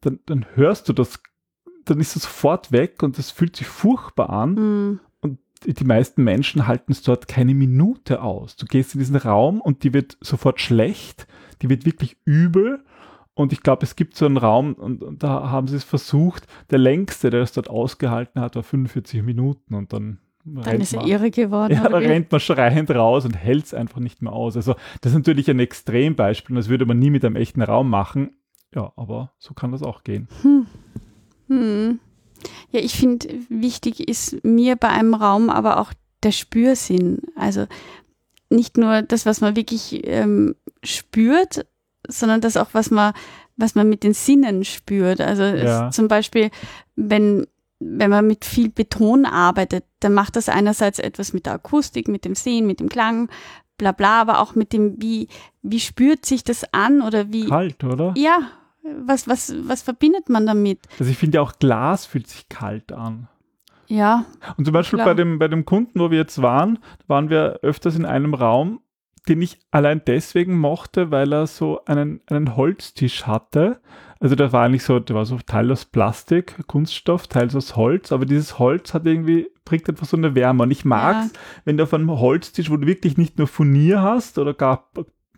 dann, 0.00 0.18
dann 0.26 0.46
hörst 0.54 0.88
du 0.88 0.92
das, 0.92 1.22
dann 1.84 2.00
ist 2.00 2.16
es 2.16 2.24
sofort 2.24 2.72
weg 2.72 3.02
und 3.02 3.18
das 3.18 3.30
fühlt 3.30 3.56
sich 3.56 3.66
furchtbar 3.66 4.30
an. 4.30 4.54
Mm 4.54 5.00
die 5.66 5.84
meisten 5.84 6.24
Menschen 6.24 6.66
halten 6.66 6.92
es 6.92 7.02
dort 7.02 7.28
keine 7.28 7.54
Minute 7.54 8.22
aus. 8.22 8.56
Du 8.56 8.66
gehst 8.66 8.94
in 8.94 8.98
diesen 9.00 9.16
Raum 9.16 9.60
und 9.60 9.84
die 9.84 9.94
wird 9.94 10.16
sofort 10.20 10.60
schlecht, 10.60 11.26
die 11.62 11.68
wird 11.68 11.86
wirklich 11.86 12.16
übel. 12.24 12.84
Und 13.34 13.52
ich 13.52 13.62
glaube, 13.62 13.84
es 13.84 13.96
gibt 13.96 14.16
so 14.16 14.26
einen 14.26 14.36
Raum, 14.36 14.74
und, 14.74 15.02
und, 15.02 15.22
da 15.22 15.50
haben 15.50 15.66
sie 15.66 15.76
es 15.76 15.84
versucht, 15.84 16.46
der 16.70 16.78
längste, 16.78 17.30
der 17.30 17.40
es 17.40 17.52
dort 17.52 17.70
ausgehalten 17.70 18.40
hat, 18.40 18.56
war 18.56 18.62
45 18.62 19.22
Minuten 19.22 19.74
und 19.74 19.92
dann. 19.92 20.18
Dann 20.44 20.80
ist 20.80 20.92
er 20.92 21.06
irre 21.06 21.30
geworden. 21.30 21.72
Ja, 21.82 21.88
da 21.88 21.98
rennt 21.98 22.30
man 22.32 22.40
schreiend 22.40 22.90
raus 22.90 23.24
und 23.24 23.34
hält 23.34 23.64
es 23.64 23.74
einfach 23.74 24.00
nicht 24.00 24.22
mehr 24.22 24.32
aus. 24.32 24.56
Also, 24.56 24.74
das 25.00 25.12
ist 25.12 25.18
natürlich 25.18 25.48
ein 25.48 25.60
Extrembeispiel 25.60 26.54
und 26.54 26.56
das 26.56 26.68
würde 26.68 26.84
man 26.84 26.98
nie 26.98 27.10
mit 27.10 27.24
einem 27.24 27.36
echten 27.36 27.62
Raum 27.62 27.88
machen. 27.88 28.32
Ja, 28.74 28.92
aber 28.96 29.32
so 29.38 29.54
kann 29.54 29.70
das 29.70 29.82
auch 29.82 30.02
gehen. 30.02 30.28
Hm. 30.42 30.66
Hm. 31.48 32.00
Ja, 32.70 32.80
ich 32.80 32.94
finde, 32.94 33.28
wichtig 33.48 34.08
ist 34.08 34.44
mir 34.44 34.76
bei 34.76 34.88
einem 34.88 35.14
Raum 35.14 35.50
aber 35.50 35.78
auch 35.78 35.92
der 36.22 36.32
Spürsinn. 36.32 37.20
Also 37.36 37.66
nicht 38.50 38.76
nur 38.76 39.02
das, 39.02 39.26
was 39.26 39.40
man 39.40 39.56
wirklich 39.56 40.00
ähm, 40.04 40.54
spürt, 40.82 41.66
sondern 42.08 42.40
das 42.40 42.56
auch, 42.56 42.68
was 42.72 42.90
man, 42.90 43.14
was 43.56 43.74
man 43.74 43.88
mit 43.88 44.02
den 44.04 44.14
Sinnen 44.14 44.64
spürt. 44.64 45.20
Also 45.20 45.42
ja. 45.42 45.90
zum 45.90 46.08
Beispiel, 46.08 46.50
wenn, 46.96 47.46
wenn 47.80 48.10
man 48.10 48.26
mit 48.26 48.44
viel 48.44 48.68
Beton 48.68 49.24
arbeitet, 49.24 49.84
dann 50.00 50.14
macht 50.14 50.36
das 50.36 50.48
einerseits 50.48 50.98
etwas 50.98 51.32
mit 51.32 51.46
der 51.46 51.54
Akustik, 51.54 52.08
mit 52.08 52.24
dem 52.24 52.34
Sehen, 52.34 52.66
mit 52.66 52.80
dem 52.80 52.88
Klang, 52.88 53.28
bla 53.78 53.92
bla, 53.92 54.20
aber 54.20 54.40
auch 54.40 54.54
mit 54.54 54.72
dem, 54.72 55.00
wie, 55.00 55.28
wie 55.62 55.80
spürt 55.80 56.26
sich 56.26 56.44
das 56.44 56.64
an 56.72 57.02
oder 57.02 57.32
wie. 57.32 57.46
Kalt, 57.46 57.82
oder? 57.84 58.14
Ja, 58.16 58.50
was, 58.82 59.28
was, 59.28 59.54
was 59.66 59.82
verbindet 59.82 60.28
man 60.28 60.46
damit? 60.46 60.80
Also 60.98 61.10
ich 61.10 61.18
finde 61.18 61.36
ja 61.36 61.42
auch 61.42 61.54
Glas 61.58 62.06
fühlt 62.06 62.26
sich 62.26 62.48
kalt 62.48 62.92
an. 62.92 63.28
Ja. 63.86 64.24
Und 64.56 64.64
zum 64.64 64.72
Beispiel 64.72 64.98
bei 64.98 65.14
dem, 65.14 65.38
bei 65.38 65.48
dem 65.48 65.64
Kunden, 65.64 66.00
wo 66.00 66.10
wir 66.10 66.18
jetzt 66.18 66.40
waren, 66.40 66.78
waren 67.06 67.30
wir 67.30 67.60
öfters 67.62 67.96
in 67.96 68.06
einem 68.06 68.32
Raum, 68.34 68.80
den 69.28 69.42
ich 69.42 69.58
allein 69.70 70.02
deswegen 70.06 70.58
mochte, 70.58 71.10
weil 71.10 71.32
er 71.32 71.46
so 71.46 71.84
einen, 71.84 72.20
einen 72.26 72.56
Holztisch 72.56 73.26
hatte. 73.26 73.80
Also 74.18 74.34
der 74.34 74.52
war 74.52 74.64
eigentlich 74.64 74.84
so, 74.84 74.98
der 74.98 75.14
war 75.16 75.26
so 75.26 75.38
Teil 75.38 75.70
aus 75.70 75.84
Plastik, 75.84 76.66
Kunststoff, 76.66 77.28
Teil 77.28 77.54
aus 77.54 77.76
Holz, 77.76 78.12
aber 78.12 78.24
dieses 78.24 78.58
Holz 78.58 78.94
hat 78.94 79.04
irgendwie, 79.06 79.48
bringt 79.64 79.88
einfach 79.88 80.06
so 80.06 80.16
eine 80.16 80.34
Wärme. 80.34 80.62
Und 80.62 80.70
ich 80.70 80.84
mag 80.84 81.26
es, 81.26 81.32
ja. 81.32 81.38
wenn 81.64 81.76
du 81.76 81.82
auf 81.82 81.94
einem 81.94 82.10
Holztisch, 82.10 82.70
wo 82.70 82.76
du 82.76 82.86
wirklich 82.86 83.16
nicht 83.16 83.38
nur 83.38 83.46
Furnier 83.46 84.00
hast 84.00 84.38
oder 84.38 84.54
gar 84.54 84.88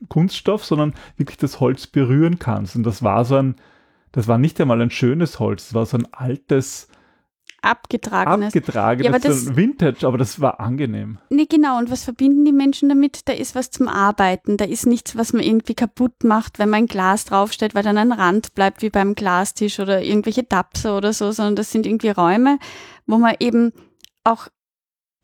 Kunststoff, 0.09 0.65
sondern 0.65 0.95
wirklich 1.17 1.39
das 1.39 1.61
Holz 1.61 1.87
berühren 1.87 2.39
kannst. 2.39 2.77
Und 2.77 2.85
das 2.85 3.03
war 3.03 3.25
so 3.25 3.37
ein, 3.37 3.57
das 4.13 4.29
war 4.29 4.39
nicht 4.39 4.61
einmal 4.61 4.81
ein 4.81 4.91
schönes 4.91 5.41
Holz, 5.41 5.67
das 5.67 5.75
war 5.75 5.87
so 5.87 5.99
ein 5.99 6.13
altes, 6.13 6.89
abgetragenes. 7.65 8.55
Abgetragenes, 8.55 9.05
ja, 9.07 9.11
aber 9.11 9.19
das, 9.19 9.57
Vintage, 9.57 10.07
aber 10.07 10.19
das 10.19 10.41
war 10.41 10.61
angenehm. 10.61 11.19
Nee, 11.31 11.47
genau. 11.47 11.79
Und 11.79 11.91
was 11.91 12.05
verbinden 12.05 12.45
die 12.45 12.53
Menschen 12.53 12.89
damit? 12.89 13.29
Da 13.29 13.33
ist 13.33 13.55
was 13.55 13.71
zum 13.71 13.89
Arbeiten. 13.89 14.57
Da 14.57 14.67
ist 14.67 14.87
nichts, 14.87 15.17
was 15.17 15.33
man 15.33 15.43
irgendwie 15.43 15.75
kaputt 15.75 16.25
macht, 16.25 16.59
wenn 16.59 16.69
man 16.69 16.85
ein 16.85 16.87
Glas 16.87 17.25
draufstellt, 17.25 17.75
weil 17.75 17.83
dann 17.83 17.99
ein 17.99 18.13
Rand 18.13 18.55
bleibt 18.55 18.83
wie 18.83 18.91
beim 18.91 19.15
Glastisch 19.15 19.81
oder 19.81 20.03
irgendwelche 20.03 20.47
Tapse 20.47 20.93
oder 20.93 21.13
so, 21.13 21.33
sondern 21.33 21.57
das 21.57 21.73
sind 21.73 21.87
irgendwie 21.87 22.11
Räume, 22.11 22.59
wo 23.07 23.19
man 23.19 23.35
eben 23.41 23.73
auch 24.25 24.49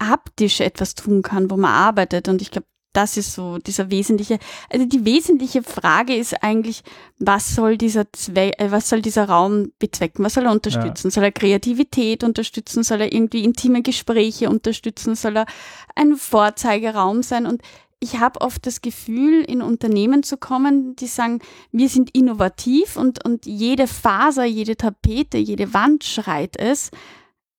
haptisch 0.02 0.60
etwas 0.60 0.94
tun 0.94 1.22
kann, 1.22 1.50
wo 1.50 1.56
man 1.56 1.72
arbeitet. 1.72 2.28
Und 2.28 2.40
ich 2.42 2.50
glaube, 2.50 2.66
das 2.92 3.16
ist 3.16 3.32
so 3.34 3.58
dieser 3.58 3.90
wesentliche, 3.90 4.38
also 4.68 4.84
die 4.84 5.04
wesentliche 5.04 5.62
Frage 5.62 6.14
ist 6.14 6.42
eigentlich, 6.42 6.82
was 7.18 7.54
soll 7.54 7.76
dieser 7.76 8.12
Zwe 8.12 8.58
äh, 8.58 8.70
was 8.70 8.88
soll 8.88 9.02
dieser 9.02 9.28
Raum 9.28 9.72
bezwecken? 9.78 10.24
Was 10.24 10.34
soll 10.34 10.46
er 10.46 10.52
unterstützen? 10.52 11.08
Ja. 11.08 11.10
Soll 11.12 11.24
er 11.24 11.32
Kreativität 11.32 12.24
unterstützen? 12.24 12.82
Soll 12.82 13.02
er 13.02 13.12
irgendwie 13.12 13.44
intime 13.44 13.82
Gespräche 13.82 14.50
unterstützen? 14.50 15.14
Soll 15.14 15.36
er 15.36 15.46
ein 15.94 16.16
Vorzeigeraum 16.16 17.22
sein? 17.22 17.46
Und 17.46 17.62
ich 18.00 18.18
habe 18.18 18.40
oft 18.40 18.66
das 18.66 18.80
Gefühl, 18.80 19.42
in 19.42 19.60
Unternehmen 19.60 20.22
zu 20.22 20.38
kommen, 20.38 20.96
die 20.96 21.06
sagen, 21.06 21.40
wir 21.70 21.88
sind 21.88 22.10
innovativ 22.14 22.96
und, 22.96 23.24
und 23.24 23.44
jede 23.44 23.86
Faser, 23.86 24.44
jede 24.44 24.76
Tapete, 24.76 25.36
jede 25.36 25.74
Wand 25.74 26.04
schreit 26.04 26.58
es. 26.58 26.90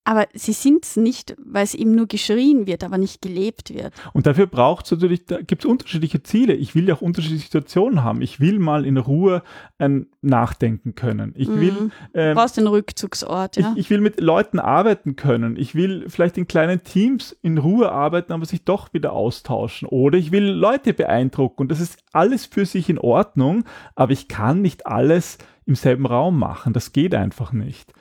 Aber 0.04 0.28
sie 0.34 0.54
sind 0.54 0.84
es 0.84 0.98
nicht, 0.98 1.36
weil 1.38 1.64
es 1.64 1.76
eben 1.76 1.94
nur 1.94 2.08
geschrien 2.08 2.66
wird, 2.66 2.84
aber 2.84 2.98
nicht 2.98 3.22
gelebt 3.22 3.72
wird. 3.72 3.94
Und 4.14 4.26
dafür 4.26 4.48
braucht 4.48 4.86
es 4.86 4.92
natürlich, 4.92 5.26
da 5.26 5.42
gibt 5.42 5.64
es 5.64 5.70
unterschiedliche 5.70 6.24
Ziele. 6.24 6.54
Ich 6.54 6.74
will 6.74 6.88
ja 6.88 6.96
auch 6.96 7.02
unterschiedliche 7.02 7.44
Situationen 7.44 8.04
haben. 8.04 8.24
Ich 8.24 8.40
will 8.40 8.58
mal 8.58 8.88
in 8.88 8.98
Ruhe 8.98 9.44
ähm, 9.78 10.08
nachdenken 10.22 10.96
können. 10.96 11.34
Ich 11.38 11.48
will. 11.48 11.72
Mhm. 11.72 11.92
Ähm, 12.16 12.30
du 12.30 12.42
brauchst 12.42 12.58
den 12.58 12.66
Rückzugsort, 12.66 13.58
ja. 13.58 13.74
Ich, 13.74 13.86
ich, 13.86 13.90
will 13.92 14.02
mit 14.02 14.20
Leuten 14.20 14.58
arbeiten 14.58 15.16
können. 15.16 15.56
Ich 15.56 15.76
will 15.76 16.10
vielleicht 16.10 16.36
in 16.38 16.48
kleinen 16.48 16.84
Teams 16.84 17.38
in 17.44 17.60
Ruhe 17.60 17.92
arbeiten, 17.92 18.34
aber 18.34 18.46
sich 18.46 18.64
doch 18.64 18.94
wieder 18.94 19.14
austauschen. 19.14 19.88
Oder 19.88 20.18
ich 20.18 20.32
will 20.32 20.48
Leute 20.48 20.96
beeindrucken. 20.96 21.62
Und 21.62 21.72
das 21.72 21.80
ist 21.80 22.00
alles 22.12 22.48
für 22.48 22.66
sich 22.66 22.90
in 22.90 22.98
Ordnung, 22.98 23.66
aber 23.96 24.14
ich 24.14 24.28
kann 24.28 24.64
nicht 24.64 24.88
alles 24.88 25.38
im 25.68 25.76
selben 25.76 26.08
Raum 26.08 26.40
machen. 26.40 26.74
Das 26.74 26.92
geht 26.92 27.14
einfach 27.14 27.54
nicht. 27.54 27.94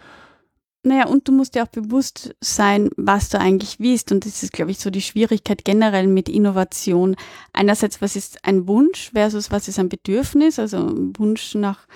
Naja, 0.82 1.06
und 1.06 1.28
du 1.28 1.32
musst 1.32 1.54
dir 1.54 1.64
auch 1.64 1.68
bewusst 1.68 2.34
sein, 2.40 2.88
was 2.96 3.28
du 3.28 3.38
eigentlich 3.38 3.80
willst. 3.80 4.12
Und 4.12 4.24
das 4.24 4.42
ist, 4.42 4.52
glaube 4.52 4.70
ich, 4.70 4.78
so 4.78 4.88
die 4.88 5.02
Schwierigkeit 5.02 5.64
generell 5.64 6.06
mit 6.06 6.28
Innovation. 6.28 7.16
Einerseits, 7.52 8.00
was 8.00 8.16
ist 8.16 8.44
ein 8.46 8.66
Wunsch 8.66 9.10
versus 9.12 9.50
was 9.50 9.68
ist 9.68 9.78
ein 9.78 9.90
Bedürfnis? 9.90 10.58
Also 10.58 10.78
ein 10.78 11.12
Wunsch 11.18 11.54
nach, 11.54 11.86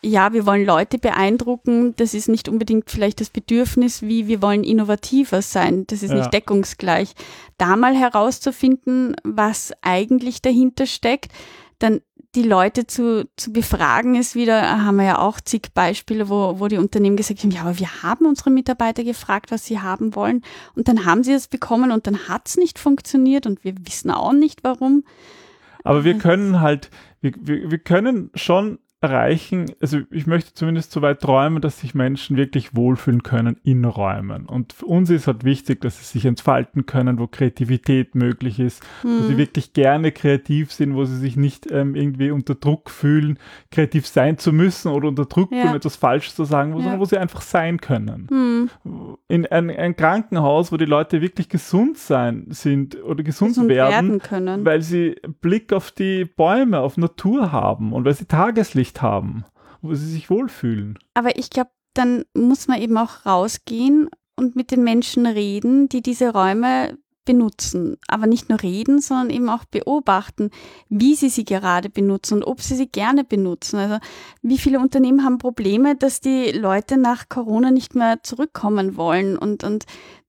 ja, 0.00 0.32
wir 0.32 0.46
wollen 0.46 0.64
Leute 0.64 0.98
beeindrucken. 0.98 1.96
Das 1.96 2.14
ist 2.14 2.28
nicht 2.28 2.48
unbedingt 2.48 2.88
vielleicht 2.88 3.20
das 3.20 3.30
Bedürfnis, 3.30 4.02
wie 4.02 4.28
wir 4.28 4.40
wollen 4.42 4.62
innovativer 4.62 5.42
sein. 5.42 5.88
Das 5.88 6.04
ist 6.04 6.10
ja. 6.10 6.18
nicht 6.18 6.32
deckungsgleich. 6.32 7.14
Da 7.58 7.74
mal 7.74 7.96
herauszufinden, 7.96 9.16
was 9.24 9.72
eigentlich 9.82 10.40
dahinter 10.40 10.86
steckt, 10.86 11.32
dann 11.80 12.00
die 12.34 12.42
Leute 12.42 12.86
zu, 12.86 13.28
zu 13.36 13.52
befragen 13.52 14.14
ist 14.14 14.34
wieder, 14.34 14.84
haben 14.84 14.96
wir 14.96 15.04
ja 15.04 15.18
auch 15.18 15.40
zig 15.40 15.68
Beispiele, 15.74 16.28
wo, 16.28 16.60
wo 16.60 16.68
die 16.68 16.76
Unternehmen 16.76 17.16
gesagt 17.16 17.40
haben, 17.42 17.50
ja, 17.50 17.62
aber 17.62 17.78
wir 17.78 18.02
haben 18.02 18.26
unsere 18.26 18.50
Mitarbeiter 18.50 19.02
gefragt, 19.02 19.50
was 19.50 19.66
sie 19.66 19.80
haben 19.80 20.14
wollen 20.14 20.42
und 20.76 20.86
dann 20.86 21.04
haben 21.04 21.24
sie 21.24 21.32
es 21.32 21.48
bekommen 21.48 21.90
und 21.90 22.06
dann 22.06 22.28
hat 22.28 22.48
es 22.48 22.56
nicht 22.56 22.78
funktioniert 22.78 23.46
und 23.46 23.64
wir 23.64 23.74
wissen 23.84 24.10
auch 24.10 24.32
nicht 24.32 24.62
warum. 24.62 25.04
Aber 25.82 26.04
wir 26.04 26.18
können 26.18 26.60
halt, 26.60 26.90
wir, 27.20 27.32
wir, 27.40 27.70
wir 27.70 27.78
können 27.78 28.30
schon 28.34 28.78
erreichen, 29.02 29.72
also 29.80 30.00
ich 30.10 30.26
möchte 30.26 30.52
zumindest 30.52 30.92
so 30.92 31.00
weit 31.00 31.20
träumen, 31.20 31.62
dass 31.62 31.80
sich 31.80 31.94
Menschen 31.94 32.36
wirklich 32.36 32.76
wohlfühlen 32.76 33.22
können 33.22 33.56
in 33.62 33.84
Räumen. 33.86 34.44
Und 34.44 34.74
für 34.74 34.84
uns 34.84 35.08
ist 35.08 35.26
halt 35.26 35.42
wichtig, 35.42 35.80
dass 35.80 35.98
sie 35.98 36.04
sich 36.04 36.26
entfalten 36.26 36.84
können, 36.84 37.18
wo 37.18 37.26
Kreativität 37.26 38.14
möglich 38.14 38.60
ist, 38.60 38.82
mhm. 39.02 39.08
wo 39.08 39.22
sie 39.22 39.30
hm. 39.30 39.38
wirklich 39.38 39.72
gerne 39.72 40.12
kreativ 40.12 40.70
sind, 40.72 40.94
wo 40.94 41.06
sie 41.06 41.16
sich 41.16 41.36
nicht 41.36 41.70
ähm, 41.70 41.94
irgendwie 41.94 42.30
unter 42.30 42.54
Druck 42.54 42.90
fühlen, 42.90 43.38
kreativ 43.70 44.06
sein 44.06 44.36
zu 44.36 44.52
müssen 44.52 44.92
oder 44.92 45.08
unter 45.08 45.24
Druck 45.24 45.50
ja. 45.50 45.62
fühlen, 45.62 45.76
etwas 45.76 45.96
falsch 45.96 46.34
zu 46.34 46.44
sagen, 46.44 46.72
ja. 46.72 46.82
sondern 46.82 47.00
wo 47.00 47.06
sie 47.06 47.16
einfach 47.16 47.40
sein 47.40 47.80
können. 47.80 48.26
Mhm. 48.30 49.18
In 49.28 49.46
ein, 49.46 49.70
ein, 49.70 49.96
Krankenhaus, 49.96 50.72
wo 50.72 50.76
die 50.76 50.84
Leute 50.84 51.22
wirklich 51.22 51.48
gesund 51.48 51.96
sein 51.96 52.48
sind 52.50 53.02
oder 53.02 53.22
gesund, 53.22 53.52
gesund 53.52 53.68
werden, 53.70 54.20
werden 54.30 54.64
weil 54.66 54.82
sie 54.82 55.16
Blick 55.40 55.72
auf 55.72 55.90
die 55.90 56.26
Bäume, 56.26 56.80
auf 56.80 56.98
Natur 56.98 57.50
haben 57.50 57.94
und 57.94 58.04
weil 58.04 58.14
sie 58.14 58.26
Tageslicht 58.26 58.89
Licht 58.90 59.02
haben, 59.02 59.44
wo 59.82 59.94
sie 59.94 60.10
sich 60.10 60.30
wohlfühlen. 60.30 60.98
Aber 61.14 61.38
ich 61.38 61.50
glaube, 61.50 61.70
dann 61.94 62.24
muss 62.34 62.68
man 62.68 62.80
eben 62.80 62.96
auch 62.98 63.24
rausgehen 63.26 64.08
und 64.36 64.56
mit 64.56 64.70
den 64.70 64.84
Menschen 64.84 65.26
reden, 65.26 65.88
die 65.88 66.02
diese 66.02 66.32
Räume 66.32 66.98
benutzen. 67.24 67.98
Aber 68.08 68.26
nicht 68.26 68.48
nur 68.48 68.62
reden, 68.62 69.00
sondern 69.00 69.30
eben 69.30 69.48
auch 69.48 69.64
beobachten, 69.64 70.50
wie 70.88 71.14
sie 71.14 71.28
sie 71.28 71.44
gerade 71.44 71.90
benutzen 71.90 72.34
und 72.34 72.44
ob 72.44 72.60
sie 72.62 72.74
sie 72.74 72.88
gerne 72.88 73.24
benutzen. 73.24 73.78
Also 73.78 73.98
wie 74.42 74.58
viele 74.58 74.80
Unternehmen 74.80 75.24
haben 75.24 75.38
Probleme, 75.38 75.94
dass 75.96 76.20
die 76.20 76.50
Leute 76.52 76.96
nach 76.96 77.28
Corona 77.28 77.70
nicht 77.70 77.94
mehr 77.94 78.22
zurückkommen 78.22 78.96
wollen 78.96 79.36
und, 79.36 79.62
und 79.62 79.84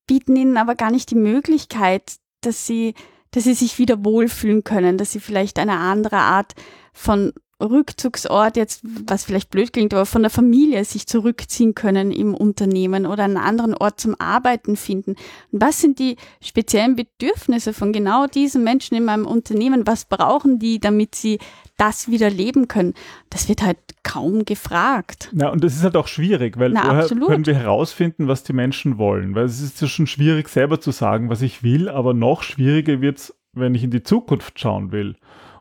bieten 0.06 0.36
ihnen 0.36 0.58
aber 0.58 0.76
gar 0.76 0.92
nicht 0.92 1.10
die 1.12 1.16
Möglichkeit, 1.16 2.16
dass 2.42 2.68
sie, 2.68 2.94
dass 3.32 3.46
sie 3.46 3.54
sich 3.54 3.80
wieder 3.80 4.04
wohlfühlen 4.04 4.64
können, 4.64 4.98
dass 4.98 5.12
sie 5.12 5.20
vielleicht 5.20 5.58
eine 5.58 5.78
andere 5.78 6.18
Art 6.18 6.54
von 6.94 7.32
Rückzugsort 7.62 8.58
jetzt, 8.58 8.82
was 9.08 9.24
vielleicht 9.24 9.50
blöd 9.50 9.74
klingt, 9.74 9.94
aber 9.94 10.06
von 10.06 10.22
der 10.22 10.32
Familie 10.32 10.84
sich 10.86 11.08
zurückziehen 11.08 11.76
können 11.76 12.12
im 12.12 12.34
Unternehmen 12.34 13.06
oder 13.06 13.24
einen 13.24 13.38
anderen 13.38 13.76
Ort 13.76 14.00
zum 14.00 14.16
Arbeiten 14.20 14.76
finden. 14.76 15.16
Und 15.52 15.62
was 15.62 15.82
sind 15.82 16.00
die 16.00 16.18
speziellen 16.42 16.96
Bedürfnisse 16.96 17.74
von 17.74 17.94
genau 17.94 18.28
diesen 18.28 18.64
Menschen 18.64 18.96
in 18.96 19.06
meinem 19.06 19.26
Unternehmen? 19.26 19.88
Was 19.88 20.06
brauchen 20.06 20.60
die, 20.60 20.80
damit 20.80 21.16
sie 21.16 21.40
das 21.78 22.10
wieder 22.10 22.30
leben 22.30 22.68
können? 22.68 22.94
Das 23.30 23.50
wird 23.50 23.62
halt 23.62 23.78
kaum 24.04 24.46
gefragt. 24.46 25.30
Ja, 25.34 25.50
und 25.50 25.64
das 25.64 25.76
ist 25.76 25.84
halt 25.84 25.96
auch 25.96 26.08
schwierig, 26.08 26.58
weil 26.58 26.72
Na, 26.72 26.84
woher 26.84 27.04
absolut. 27.04 27.30
können 27.30 27.46
wir 27.46 27.56
herausfinden, 27.56 28.28
was 28.28 28.44
die 28.44 28.54
Menschen 28.54 28.98
wollen? 28.98 29.36
Weil 29.36 29.46
es 29.46 29.62
ist 29.62 29.82
ja 29.82 29.88
schon 29.88 30.08
schwierig, 30.08 30.50
selber 30.50 30.82
zu 30.82 30.92
sagen, 30.92 31.30
was 31.30 31.42
ich 31.42 31.64
will, 31.64 31.90
aber 31.90 32.14
noch 32.14 32.44
schwieriger 32.44 33.02
wird 33.02 33.20
es, 33.20 33.36
wenn 33.54 33.76
ich 33.76 33.84
in 33.84 33.92
die 33.92 34.04
Zukunft 34.04 34.60
schauen 34.60 34.92
will. 34.92 35.16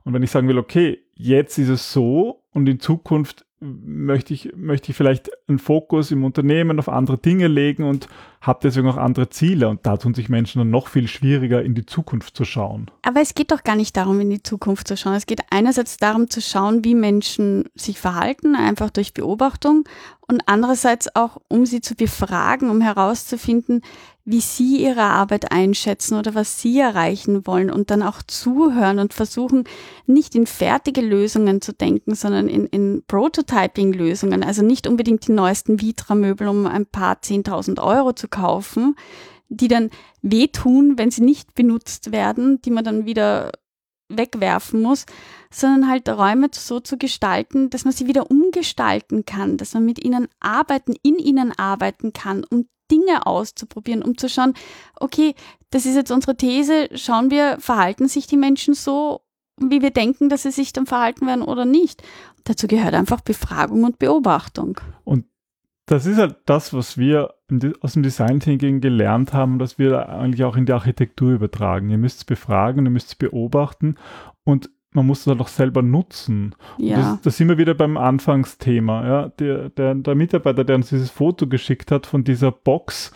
Und 0.05 0.15
wenn 0.15 0.23
ich 0.23 0.31
sagen 0.31 0.49
will, 0.49 0.59
okay, 0.59 0.99
jetzt 1.15 1.59
ist 1.59 1.69
es 1.69 1.93
so 1.93 2.43
und 2.53 2.69
in 2.69 2.81
Zukunft 2.81 3.45
möchte 3.61 4.33
ich, 4.33 4.53
möchte 4.57 4.91
ich 4.91 4.97
vielleicht 4.97 5.31
einen 5.47 5.59
Fokus 5.59 6.11
im 6.11 6.25
Unternehmen 6.25 6.79
auf 6.79 6.89
andere 6.89 7.19
Dinge 7.19 7.47
legen 7.47 7.85
und 7.85 8.09
habe 8.41 8.61
deswegen 8.63 8.89
auch 8.89 8.97
andere 8.97 9.29
Ziele. 9.29 9.69
Und 9.69 9.85
da 9.85 9.99
tun 9.99 10.15
sich 10.15 10.31
Menschen 10.31 10.61
dann 10.61 10.71
noch 10.71 10.89
viel 10.89 11.09
schwieriger, 11.09 11.63
in 11.63 11.75
die 11.75 11.85
Zukunft 11.85 12.35
zu 12.35 12.47
schauen. 12.47 12.91
Aber 13.03 13.21
es 13.21 13.35
geht 13.35 13.53
doch 13.53 13.63
gar 13.63 13.77
nicht 13.77 13.97
darum, 13.99 14.19
in 14.21 14.31
die 14.31 14.43
Zukunft 14.43 14.89
zu 14.89 14.97
schauen. 14.97 15.15
Es 15.15 15.27
geht 15.27 15.43
einerseits 15.51 15.99
darum 15.99 16.31
zu 16.31 16.41
schauen, 16.41 16.85
wie 16.85 16.95
Menschen 16.95 17.65
sich 17.75 18.01
verhalten, 18.01 18.55
einfach 18.55 18.89
durch 18.89 19.13
Beobachtung 19.13 19.85
und 20.27 20.43
andererseits 20.47 21.15
auch, 21.15 21.37
um 21.49 21.67
sie 21.67 21.83
zu 21.83 21.95
befragen, 21.95 22.71
um 22.71 22.81
herauszufinden, 22.81 23.83
wie 24.31 24.41
sie 24.41 24.77
ihre 24.77 25.03
Arbeit 25.03 25.51
einschätzen 25.51 26.17
oder 26.17 26.37
was 26.37 26.61
sie 26.61 26.79
erreichen 26.79 27.49
wollen 27.49 27.69
und 27.69 27.91
dann 27.91 28.03
auch 28.03 28.23
zuhören 28.23 29.01
und 29.01 29.13
versuchen, 29.13 29.65
nicht 30.07 30.37
in 30.37 30.47
fertige 30.47 31.01
Lösungen 31.01 31.61
zu 31.61 31.73
denken, 31.73 32.15
sondern 32.15 32.49
in, 32.49 32.67
in 32.67 33.03
Prototyping-Lösungen. 33.09 34.45
Also 34.45 34.63
nicht 34.63 34.87
unbedingt 34.87 35.27
die 35.27 35.33
neuesten 35.33 35.81
Vitra-Möbel 35.81 36.47
um 36.47 36.67
ein 36.67 36.87
paar 36.87 37.17
10.000 37.17 37.83
Euro 37.83 38.13
zu 38.13 38.29
kaufen, 38.29 38.95
die 39.49 39.67
dann 39.67 39.91
wehtun, 40.23 40.97
wenn 40.97 41.11
sie 41.11 41.23
nicht 41.23 41.55
benutzt 41.55 42.13
werden, 42.13 42.63
die 42.63 42.71
man 42.71 42.85
dann 42.85 43.07
wieder 43.07 43.51
wegwerfen 44.09 44.81
muss, 44.81 45.07
sondern 45.51 45.89
halt 45.89 46.09
Räume 46.09 46.51
so 46.53 46.79
zu 46.79 46.99
gestalten, 46.99 47.69
dass 47.71 47.85
man 47.85 47.93
sie 47.93 48.07
wieder 48.07 48.31
umgestalten 48.31 49.25
kann, 49.25 49.57
dass 49.57 49.75
man 49.75 49.85
mit 49.85 50.05
ihnen 50.05 50.29
arbeiten, 50.39 50.95
in 51.03 51.19
ihnen 51.19 51.53
arbeiten 51.57 52.13
kann, 52.13 52.45
um 52.49 52.67
Dinge 52.91 53.27
auszuprobieren, 53.27 54.03
um 54.03 54.17
zu 54.19 54.29
schauen, 54.29 54.55
okay, 54.97 55.35
das 55.71 55.87
ist 55.87 55.95
jetzt 55.95 56.11
unsere 56.11 56.37
These, 56.37 56.89
schauen 56.95 57.31
wir, 57.31 57.59
verhalten 57.61 58.09
sich 58.09 58.27
die 58.27 58.37
Menschen 58.37 58.75
so, 58.75 59.23
wie 59.59 59.83
wir 59.83 59.91
denken, 59.91 60.29
dass 60.29 60.43
sie 60.43 60.51
sich 60.51 60.73
dann 60.73 60.87
verhalten 60.87 61.27
werden 61.27 61.43
oder 61.43 61.65
nicht. 61.65 62.03
Dazu 62.45 62.67
gehört 62.67 62.95
einfach 62.95 63.21
Befragung 63.21 63.85
und 63.85 63.99
Beobachtung. 63.99 64.81
Und 65.05 65.27
das 65.87 66.07
ist 66.07 66.19
halt 66.19 66.37
das, 66.47 66.73
was 66.73 66.99
wir 66.99 67.35
aus 67.81 67.95
dem 67.95 68.03
Design 68.03 68.41
Thinking 68.41 68.81
gelernt 68.81 69.33
haben, 69.33 69.59
dass 69.59 69.79
wir 69.79 70.09
eigentlich 70.09 70.45
auch 70.45 70.57
in 70.57 70.65
die 70.65 70.73
Architektur 70.73 71.33
übertragen. 71.33 71.91
Ihr 71.91 71.99
müsst 71.99 72.19
es 72.19 72.25
befragen, 72.25 72.85
ihr 72.85 72.93
müsst 72.93 73.09
es 73.09 73.15
beobachten 73.17 73.97
und 74.45 74.71
man 74.93 75.07
muss 75.07 75.21
es 75.21 75.27
halt 75.27 75.41
auch 75.41 75.49
selber 75.49 75.83
nutzen. 75.83 76.55
Ja. 76.79 76.97
Das, 76.97 77.21
das 77.23 77.37
sind 77.37 77.49
wir 77.49 77.59
wieder 77.59 77.75
beim 77.75 77.97
Anfangsthema. 77.97 79.07
Ja? 79.07 79.29
Der, 79.29 79.69
der, 79.71 79.95
der 79.95 80.15
Mitarbeiter, 80.15 80.65
der 80.65 80.77
uns 80.77 80.89
dieses 80.89 81.11
Foto 81.11 81.47
geschickt 81.47 81.91
hat 81.93 82.07
von 82.07 82.25
dieser 82.25 82.51
Box, 82.51 83.13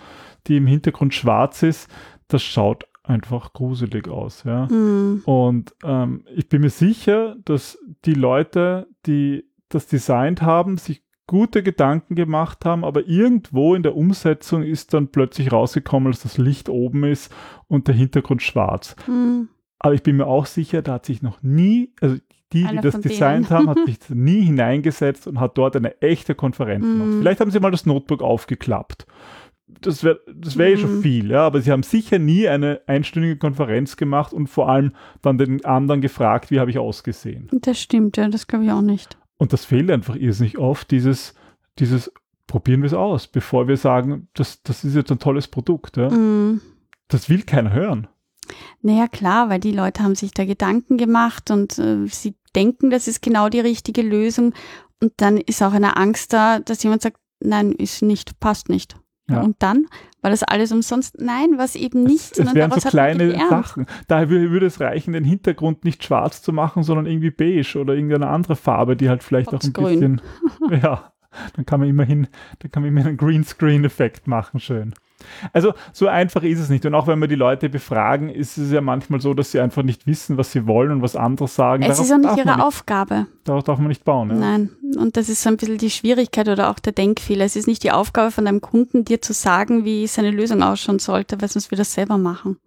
die 0.46 0.56
im 0.56 0.66
Hintergrund 0.66 1.14
schwarz 1.14 1.62
ist, 1.62 1.90
das 2.28 2.42
schaut 2.42 2.84
einfach 3.02 3.52
gruselig 3.52 4.08
aus. 4.08 4.44
Ja? 4.44 4.66
Mm. 4.66 5.22
Und 5.24 5.74
ähm, 5.84 6.24
ich 6.34 6.48
bin 6.48 6.62
mir 6.62 6.70
sicher, 6.70 7.36
dass 7.44 7.78
die 8.04 8.14
Leute, 8.14 8.86
die 9.06 9.44
das 9.68 9.86
designt 9.86 10.42
haben, 10.42 10.78
sich 10.78 11.02
gute 11.26 11.62
Gedanken 11.62 12.14
gemacht 12.14 12.64
haben, 12.64 12.84
aber 12.84 13.06
irgendwo 13.06 13.74
in 13.74 13.82
der 13.82 13.96
Umsetzung 13.96 14.62
ist 14.62 14.92
dann 14.92 15.08
plötzlich 15.08 15.52
rausgekommen, 15.52 16.12
dass 16.12 16.22
das 16.22 16.38
Licht 16.38 16.68
oben 16.68 17.04
ist 17.04 17.34
und 17.66 17.88
der 17.88 17.94
Hintergrund 17.94 18.42
schwarz. 18.42 18.94
Mm. 19.06 19.48
Aber 19.84 19.92
ich 19.94 20.02
bin 20.02 20.16
mir 20.16 20.26
auch 20.26 20.46
sicher, 20.46 20.80
da 20.80 20.94
hat 20.94 21.04
sich 21.04 21.20
noch 21.20 21.42
nie, 21.42 21.92
also 22.00 22.16
die, 22.54 22.62
die 22.62 22.64
Einer 22.64 22.80
das 22.80 22.92
von 22.94 23.02
designt 23.02 23.50
denen. 23.50 23.58
haben, 23.58 23.68
hat 23.68 23.78
sich 23.86 23.98
nie 24.08 24.40
hineingesetzt 24.40 25.26
und 25.26 25.40
hat 25.40 25.58
dort 25.58 25.76
eine 25.76 26.00
echte 26.00 26.34
Konferenz 26.34 26.86
gemacht. 26.86 27.08
Mhm. 27.08 27.18
Vielleicht 27.18 27.40
haben 27.40 27.50
sie 27.50 27.60
mal 27.60 27.70
das 27.70 27.84
Notebook 27.84 28.22
aufgeklappt. 28.22 29.06
Das 29.66 30.02
wäre 30.02 30.20
das 30.34 30.56
wär 30.56 30.68
eh 30.68 30.76
schon 30.78 30.96
Mhm. 30.98 31.02
viel, 31.02 31.30
ja, 31.30 31.44
aber 31.46 31.60
sie 31.60 31.70
haben 31.70 31.82
sicher 31.82 32.18
nie 32.18 32.48
eine 32.48 32.80
einstündige 32.86 33.36
Konferenz 33.36 33.96
gemacht 33.98 34.32
und 34.32 34.46
vor 34.46 34.70
allem 34.70 34.92
dann 35.20 35.36
den 35.36 35.62
anderen 35.66 36.00
gefragt, 36.00 36.50
wie 36.50 36.60
habe 36.60 36.70
ich 36.70 36.78
ausgesehen. 36.78 37.48
Das 37.52 37.78
stimmt, 37.78 38.16
ja, 38.16 38.28
das 38.28 38.46
glaube 38.46 38.64
ich 38.64 38.70
auch 38.72 38.80
nicht. 38.82 39.18
Und 39.36 39.52
das 39.52 39.66
fehlt 39.66 39.90
einfach 39.90 40.16
irrsinnig 40.16 40.56
oft, 40.56 40.90
dieses, 40.90 41.34
dieses 41.78 42.10
probieren 42.46 42.80
wir 42.80 42.86
es 42.86 42.94
aus, 42.94 43.26
bevor 43.26 43.68
wir 43.68 43.76
sagen, 43.76 44.28
das, 44.32 44.62
das 44.62 44.82
ist 44.84 44.94
jetzt 44.94 45.12
ein 45.12 45.18
tolles 45.18 45.48
Produkt. 45.48 45.98
Ja. 45.98 46.08
Mm. 46.08 46.60
Das 47.08 47.28
will 47.28 47.42
keiner 47.42 47.72
hören. 47.72 48.06
Naja, 48.82 49.08
klar, 49.08 49.48
weil 49.48 49.60
die 49.60 49.72
Leute 49.72 50.02
haben 50.02 50.14
sich 50.14 50.32
da 50.32 50.44
Gedanken 50.44 50.96
gemacht 50.96 51.50
und 51.50 51.78
äh, 51.78 52.06
sie 52.06 52.34
denken, 52.54 52.90
das 52.90 53.08
ist 53.08 53.22
genau 53.22 53.48
die 53.48 53.60
richtige 53.60 54.02
Lösung. 54.02 54.54
Und 55.02 55.12
dann 55.16 55.36
ist 55.38 55.62
auch 55.62 55.72
eine 55.72 55.96
Angst 55.96 56.32
da, 56.32 56.60
dass 56.60 56.82
jemand 56.82 57.02
sagt, 57.02 57.18
nein, 57.40 57.72
ist 57.72 58.02
nicht, 58.02 58.40
passt 58.40 58.68
nicht. 58.68 58.96
Ja. 59.28 59.40
Und 59.40 59.56
dann 59.62 59.86
war 60.20 60.30
das 60.30 60.42
alles 60.42 60.70
umsonst? 60.70 61.20
Nein, 61.20 61.56
was 61.56 61.76
eben 61.76 62.02
nicht, 62.02 62.32
es, 62.32 62.38
es 62.38 62.54
wären 62.54 62.70
so 62.70 62.76
man 62.76 62.90
kleine. 62.90 63.38
Sachen. 63.48 63.86
Daher 64.06 64.28
würde, 64.28 64.66
es 64.66 64.80
reichen, 64.80 65.12
den 65.12 65.24
Hintergrund 65.24 65.84
nicht 65.84 66.04
schwarz 66.04 66.42
zu 66.42 66.52
machen, 66.52 66.82
sondern 66.82 67.06
irgendwie 67.06 67.30
beige 67.30 67.78
oder 67.78 67.94
irgendeine 67.94 68.28
andere 68.28 68.56
Farbe, 68.56 68.96
die 68.96 69.08
halt 69.08 69.22
vielleicht 69.22 69.54
auch 69.54 69.62
ein 69.62 69.72
bisschen, 69.72 70.20
ja, 70.70 71.12
dann 71.56 71.66
kann 71.66 71.80
man 71.80 71.88
immerhin, 71.88 72.28
dann 72.58 72.70
kann 72.70 72.82
man 72.82 72.90
immerhin 72.90 73.08
einen 73.08 73.16
Greenscreen-Effekt 73.16 74.26
machen, 74.26 74.60
schön. 74.60 74.94
Also 75.52 75.74
so 75.92 76.08
einfach 76.08 76.42
ist 76.42 76.58
es 76.58 76.68
nicht. 76.68 76.84
Und 76.86 76.94
auch 76.94 77.06
wenn 77.06 77.18
wir 77.20 77.28
die 77.28 77.34
Leute 77.34 77.68
befragen, 77.68 78.28
ist 78.28 78.58
es 78.58 78.70
ja 78.70 78.80
manchmal 78.80 79.20
so, 79.20 79.34
dass 79.34 79.52
sie 79.52 79.60
einfach 79.60 79.82
nicht 79.82 80.06
wissen, 80.06 80.36
was 80.36 80.52
sie 80.52 80.66
wollen 80.66 80.90
und 80.90 81.02
was 81.02 81.16
andere 81.16 81.48
sagen. 81.48 81.82
Es 81.82 81.96
Darauf 81.96 82.04
ist 82.04 82.12
auch 82.12 82.36
nicht 82.36 82.44
ihre 82.44 82.64
Aufgabe. 82.64 83.26
Darauf 83.44 83.64
darf 83.64 83.78
man 83.78 83.88
nicht 83.88 84.04
bauen. 84.04 84.30
Ja? 84.30 84.36
Nein. 84.36 84.70
Und 84.96 85.16
das 85.16 85.28
ist 85.28 85.42
so 85.42 85.48
ein 85.48 85.56
bisschen 85.56 85.78
die 85.78 85.90
Schwierigkeit 85.90 86.48
oder 86.48 86.70
auch 86.70 86.78
der 86.78 86.92
Denkfehler. 86.92 87.44
Es 87.44 87.56
ist 87.56 87.66
nicht 87.66 87.82
die 87.82 87.92
Aufgabe 87.92 88.30
von 88.30 88.44
deinem 88.44 88.60
Kunden, 88.60 89.04
dir 89.04 89.20
zu 89.20 89.32
sagen, 89.32 89.84
wie 89.84 90.06
seine 90.06 90.30
Lösung 90.30 90.62
ausschauen 90.62 90.98
sollte, 90.98 91.40
weil 91.40 91.48
sonst 91.48 91.70
wir 91.70 91.78
das 91.78 91.94
selber 91.94 92.18
machen. 92.18 92.58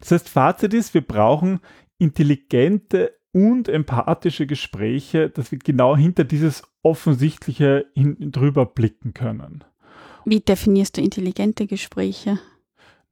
Das 0.00 0.10
heißt, 0.10 0.28
Fazit 0.28 0.74
ist, 0.74 0.94
wir 0.94 1.00
brauchen 1.00 1.60
intelligente 1.98 3.12
und 3.32 3.68
empathische 3.68 4.46
Gespräche, 4.46 5.30
dass 5.30 5.50
wir 5.50 5.58
genau 5.58 5.96
hinter 5.96 6.24
dieses 6.24 6.62
Offensichtliche 6.82 7.86
hin, 7.94 8.16
drüber 8.20 8.66
blicken 8.66 9.14
können. 9.14 9.64
Wie 10.24 10.40
definierst 10.40 10.96
du 10.96 11.00
intelligente 11.00 11.66
Gespräche? 11.66 12.38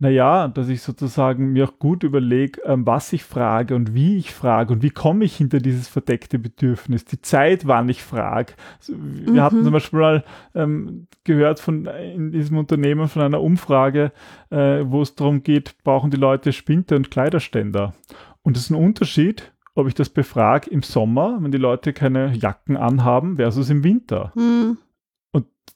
Naja, 0.03 0.49
dass 0.49 0.71
ich 0.71 0.81
sozusagen 0.81 1.53
mir 1.53 1.69
auch 1.69 1.79
gut 1.79 2.05
überlege, 2.05 2.63
ähm, 2.65 2.87
was 2.87 3.13
ich 3.13 3.23
frage 3.23 3.75
und 3.75 3.93
wie 3.93 4.17
ich 4.17 4.33
frage 4.33 4.73
und 4.73 4.83
wie 4.83 4.89
komme 4.89 5.27
ich 5.27 5.37
hinter 5.37 5.59
dieses 5.59 5.89
verdeckte 5.89 6.39
Bedürfnis, 6.39 7.05
die 7.05 7.21
Zeit, 7.21 7.67
wann 7.67 7.91
ich 7.91 8.03
frage. 8.03 8.55
Wir 8.89 9.33
Mhm. 9.33 9.41
hatten 9.43 9.63
zum 9.63 9.73
Beispiel 9.75 9.99
mal 9.99 10.25
ähm, 10.55 11.07
gehört 11.25 11.61
von 11.61 11.85
in 11.85 12.33
diesem 12.33 12.57
Unternehmen 12.57 13.09
von 13.09 13.21
einer 13.21 13.43
Umfrage, 13.43 14.11
äh, 14.49 14.85
wo 14.87 15.03
es 15.03 15.17
darum 15.17 15.43
geht, 15.43 15.77
brauchen 15.85 16.11
die 16.11 16.17
Leute 16.17 16.55
Spinte 16.55 16.97
und 16.97 17.11
Kleiderständer. 17.11 17.93
Und 18.41 18.57
es 18.57 18.65
ist 18.65 18.71
ein 18.71 18.83
Unterschied, 18.83 19.53
ob 19.75 19.87
ich 19.87 19.95
das 19.95 20.09
befrage 20.09 20.71
im 20.71 20.83
Sommer, 20.83 21.37
wenn 21.43 21.53
die 21.53 21.59
Leute 21.59 21.93
keine 21.93 22.33
Jacken 22.35 22.79
anhaben, 22.79 23.37
versus 23.37 23.69
im 23.69 23.85
Winter. 23.85 24.33
Hm. 24.35 24.79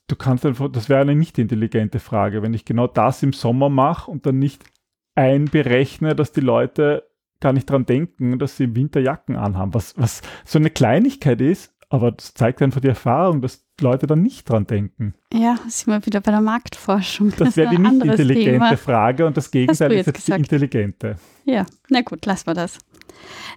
Du 0.07 0.15
kannst 0.15 0.45
einfach, 0.45 0.69
das 0.71 0.87
wäre 0.87 1.01
eine 1.01 1.15
nicht 1.15 1.37
intelligente 1.39 1.99
Frage, 1.99 2.41
wenn 2.41 2.53
ich 2.53 2.65
genau 2.65 2.87
das 2.87 3.23
im 3.23 3.33
Sommer 3.33 3.69
mache 3.69 4.11
und 4.11 4.25
dann 4.25 4.37
nicht 4.37 4.63
einberechne, 5.15 6.15
dass 6.15 6.31
die 6.31 6.41
Leute 6.41 7.03
gar 7.39 7.53
nicht 7.53 7.69
dran 7.69 7.85
denken, 7.85 8.37
dass 8.37 8.57
sie 8.57 8.65
im 8.65 8.75
Winter 8.75 8.99
Jacken 8.99 9.35
anhaben, 9.35 9.73
was, 9.73 9.97
was 9.97 10.21
so 10.45 10.59
eine 10.59 10.69
Kleinigkeit 10.69 11.41
ist, 11.41 11.73
aber 11.89 12.11
das 12.11 12.33
zeigt 12.33 12.61
einfach 12.61 12.81
die 12.81 12.87
Erfahrung, 12.87 13.41
dass 13.41 13.65
Leute 13.79 14.07
dann 14.07 14.21
nicht 14.21 14.49
dran 14.49 14.65
denken. 14.65 15.13
Ja, 15.33 15.57
sind 15.67 15.93
wir 15.93 16.05
wieder 16.05 16.21
bei 16.21 16.31
der 16.31 16.41
Marktforschung. 16.41 17.33
Das 17.37 17.55
wäre 17.55 17.73
ist 17.73 17.77
die 17.77 17.81
nicht 17.81 18.05
intelligente 18.05 18.51
Thema. 18.51 18.77
Frage 18.77 19.25
und 19.25 19.37
das 19.37 19.51
Gegenteil 19.51 19.91
ist 19.93 20.07
jetzt 20.07 20.27
die 20.27 20.31
intelligente. 20.31 21.17
Ja, 21.45 21.65
na 21.89 22.01
gut, 22.01 22.25
lassen 22.25 22.47
wir 22.47 22.53
das. 22.53 22.79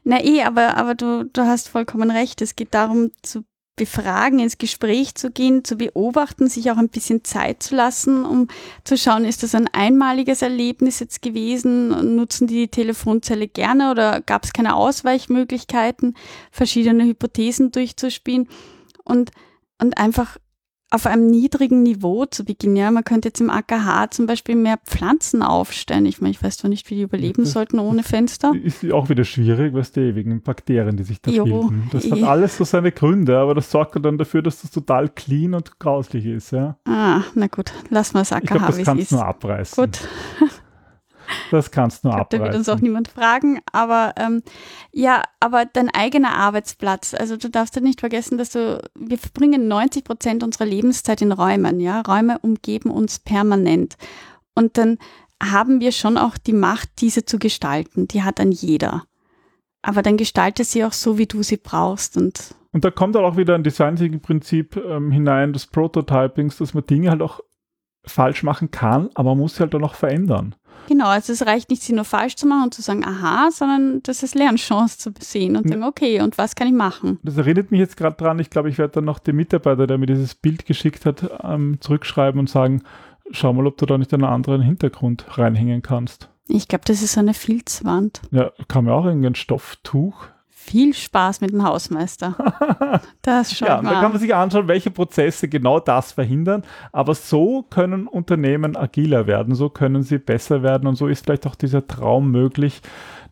Na 0.05 0.23
eh, 0.23 0.43
aber, 0.43 0.77
aber 0.77 0.95
du, 0.95 1.25
du 1.25 1.43
hast 1.43 1.69
vollkommen 1.69 2.11
recht. 2.11 2.43
Es 2.43 2.57
geht 2.57 2.75
darum 2.75 3.11
zu 3.23 3.45
befragen, 3.79 4.41
ins 4.41 4.59
Gespräch 4.59 5.15
zu 5.15 5.31
gehen, 5.31 5.65
zu 5.65 5.77
beobachten, 5.77 6.49
sich 6.49 6.71
auch 6.71 6.77
ein 6.77 6.91
bisschen 6.91 7.25
Zeit 7.25 7.63
zu 7.63 7.75
lassen, 7.75 8.27
um 8.27 8.49
zu 8.85 8.99
schauen, 8.99 9.25
ist 9.25 9.43
das 9.43 9.55
ein 9.55 9.69
einmaliges 9.73 10.43
Erlebnis 10.43 11.01
jetzt 11.01 11.23
gewesen? 11.23 12.17
Nutzen 12.17 12.47
die 12.47 12.59
die 12.59 12.69
Telefonzelle 12.69 13.49
gerne 13.49 13.91
oder 13.91 14.21
gab 14.21 14.45
es 14.45 14.53
keine 14.53 14.75
Ausweichmöglichkeiten, 14.75 16.15
verschiedene 16.51 17.05
Hypothesen 17.05 17.71
durchzuspielen 17.71 18.49
und, 19.05 19.31
und 19.81 19.97
einfach 19.97 20.37
auf 20.91 21.07
einem 21.07 21.27
niedrigen 21.27 21.83
Niveau 21.83 22.25
zu 22.25 22.45
beginnen. 22.45 22.77
Ja, 22.77 22.91
man 22.91 23.05
könnte 23.05 23.29
jetzt 23.29 23.41
im 23.41 23.51
AKH 23.51 24.11
zum 24.11 24.27
Beispiel 24.27 24.57
mehr 24.57 24.79
Pflanzen 24.79 25.43
aufstellen. 25.43 26.07
Ich 26.07 26.21
meine, 26.21 26.31
ich 26.31 26.43
weiß 26.43 26.59
zwar 26.59 26.71
nicht, 26.71 26.89
wie 26.91 26.95
die 26.95 27.03
überleben 27.03 27.45
das 27.45 27.53
sollten 27.53 27.79
ohne 27.79 28.03
Fenster. 28.03 28.53
Ist 28.55 28.91
auch 28.93 29.09
wieder 29.09 29.25
schwierig, 29.25 29.75
was 29.75 29.93
die 29.93 30.01
ewigen 30.01 30.41
Bakterien, 30.41 30.97
die 30.97 31.05
sich 31.05 31.21
da 31.21 31.31
jo, 31.31 31.45
bilden. 31.45 31.89
Das 31.93 32.11
hat 32.11 32.23
alles 32.23 32.57
so 32.57 32.65
seine 32.65 32.93
Gründe, 32.93 33.39
aber 33.39 33.55
das 33.55 33.71
sorgt 33.71 34.03
dann 34.05 34.17
dafür, 34.17 34.43
dass 34.43 34.63
das 34.63 34.71
total 34.71 35.09
clean 35.09 35.55
und 35.55 35.79
grauslich 35.79 36.25
ist. 36.25 36.53
Ja. 36.53 36.77
Ah, 36.85 37.23
na 37.35 37.49
gut, 37.49 37.73
lass 37.91 38.15
mal 38.15 38.21
das 38.21 38.33
AKH, 38.33 38.43
ich 38.43 38.51
glaub, 38.51 38.67
das 38.67 38.83
kannst 38.83 39.11
du 39.11 39.17
nur 39.17 39.27
abreißen. 39.27 39.85
Gut. 39.85 40.01
Das 41.51 41.71
kannst 41.71 42.05
du 42.05 42.09
nur 42.09 42.17
abreißen. 42.17 42.39
Da 42.39 42.45
wird 42.45 42.57
uns 42.57 42.69
auch 42.69 42.81
niemand 42.81 43.09
fragen. 43.09 43.61
Aber 43.73 44.15
ähm, 44.17 44.43
ja, 44.93 45.23
aber 45.41 45.65
dein 45.65 45.91
eigener 45.91 46.35
Arbeitsplatz. 46.35 47.15
Also 47.15 47.37
du 47.37 47.49
darfst 47.49 47.77
ja 47.77 47.83
nicht 47.83 48.01
vergessen, 48.01 48.39
dass 48.39 48.51
du, 48.51 48.83
wir 48.95 49.19
verbringen 49.19 49.69
90 49.69 50.05
Prozent 50.05 50.43
unserer 50.43 50.67
Lebenszeit 50.67 51.23
in 51.23 51.33
Räumen. 51.33 51.81
Ja, 51.81 52.01
Räume 52.03 52.39
umgeben 52.39 52.91
uns 52.91 53.19
permanent. 53.19 53.97
Und 54.55 54.79
dann 54.79 54.99
haben 55.43 55.81
wir 55.81 55.93
schon 55.93 56.19
auch 56.19 56.37
die 56.37 56.53
Macht, 56.53 57.01
diese 57.01 57.25
zu 57.25 57.39
gestalten. 57.39 58.09
Die 58.09 58.23
hat 58.23 58.39
dann 58.39 58.53
jeder. 58.53 59.05
Aber 59.83 60.03
dann 60.03 60.17
gestalte 60.17 60.65
sie 60.65 60.85
auch 60.85 60.93
so, 60.93 61.19
wie 61.19 61.27
du 61.27 61.43
sie 61.43 61.57
brauchst. 61.57 62.17
Und, 62.17 62.55
und 62.73 62.85
da 62.85 62.91
kommt 62.91 63.17
auch 63.17 63.37
wieder 63.37 63.55
ein 63.55 63.63
Design-Thinking-Prinzip 63.63 64.77
ähm, 64.77 65.13
hinein 65.13 65.53
des 65.53 65.67
Prototypings, 65.67 66.59
dass 66.59 66.75
man 66.75 66.85
Dinge 66.87 67.11
halt 67.11 67.23
auch 67.23 67.41
falsch 68.05 68.43
machen 68.43 68.71
kann, 68.71 69.11
aber 69.15 69.31
man 69.31 69.39
muss 69.39 69.57
sie 69.57 69.61
halt 69.61 69.75
dann 69.75 69.85
auch 69.85 69.95
verändern. 69.95 70.55
Genau, 70.89 71.09
also 71.09 71.35
es 71.35 71.45
reicht 71.45 71.69
nicht, 71.69 71.83
sie 71.83 71.93
nur 71.93 72.07
falsch 72.07 72.37
zu 72.37 72.47
machen 72.47 72.65
und 72.65 72.75
zu 72.75 72.81
sagen, 72.81 73.05
aha, 73.05 73.51
sondern 73.51 74.03
das 74.05 74.23
ist 74.23 74.35
Lernchance 74.35 74.97
zu 74.97 75.11
sehen 75.21 75.55
und 75.55 75.69
sagen, 75.69 75.85
okay, 75.85 76.23
und 76.23 76.39
was 76.39 76.55
kann 76.55 76.67
ich 76.67 76.73
machen? 76.73 77.19
Das 77.23 77.37
erinnert 77.37 77.71
mich 77.71 77.79
jetzt 77.79 77.99
gerade 77.99 78.17
dran, 78.17 78.39
ich 78.39 78.49
glaube, 78.49 78.71
ich 78.71 78.79
werde 78.79 78.95
dann 78.95 79.05
noch 79.05 79.19
den 79.19 79.37
Mitarbeiter, 79.37 79.87
der 79.87 79.99
mir 79.99 80.07
dieses 80.07 80.35
Bild 80.35 80.65
geschickt 80.65 81.05
hat, 81.05 81.29
ähm, 81.45 81.77
zurückschreiben 81.81 82.41
und 82.41 82.49
sagen, 82.49 82.85
schau 83.31 83.53
mal, 83.53 83.67
ob 83.67 83.77
du 83.77 83.85
da 83.85 83.99
nicht 83.99 84.15
einen 84.15 84.25
anderen 84.25 84.63
Hintergrund 84.63 85.27
reinhängen 85.37 85.83
kannst. 85.83 86.31
Ich 86.47 86.69
glaube, 86.69 86.85
das 86.87 87.03
ist 87.03 87.19
eine 87.19 87.35
Filzwand. 87.35 88.23
Ja, 88.31 88.51
kann 88.69 88.87
man 88.87 88.95
auch 88.95 89.05
irgendein 89.05 89.35
Stofftuch 89.35 90.29
viel 90.69 90.95
Spaß 90.95 91.41
mit 91.41 91.53
dem 91.53 91.65
Hausmeister. 91.65 92.35
Das 93.23 93.57
schaut 93.57 93.69
ja, 93.69 93.83
da 93.83 94.01
kann 94.01 94.13
man 94.13 94.21
sich 94.21 94.35
anschauen, 94.35 94.69
welche 94.69 94.91
Prozesse 94.91 95.49
genau 95.49 95.81
das 95.81 96.13
verhindern. 96.13 96.63
Aber 96.93 97.15
so 97.15 97.63
können 97.63 98.07
Unternehmen 98.07 98.77
agiler 98.77 99.27
werden, 99.27 99.55
so 99.55 99.69
können 99.69 100.03
sie 100.03 100.19
besser 100.19 100.63
werden 100.63 100.89
und 100.89 100.97
so 100.97 101.09
ist 101.09 101.25
vielleicht 101.25 101.47
auch 101.47 101.55
dieser 101.55 101.87
Traum 101.87 102.31
möglich, 102.31 102.81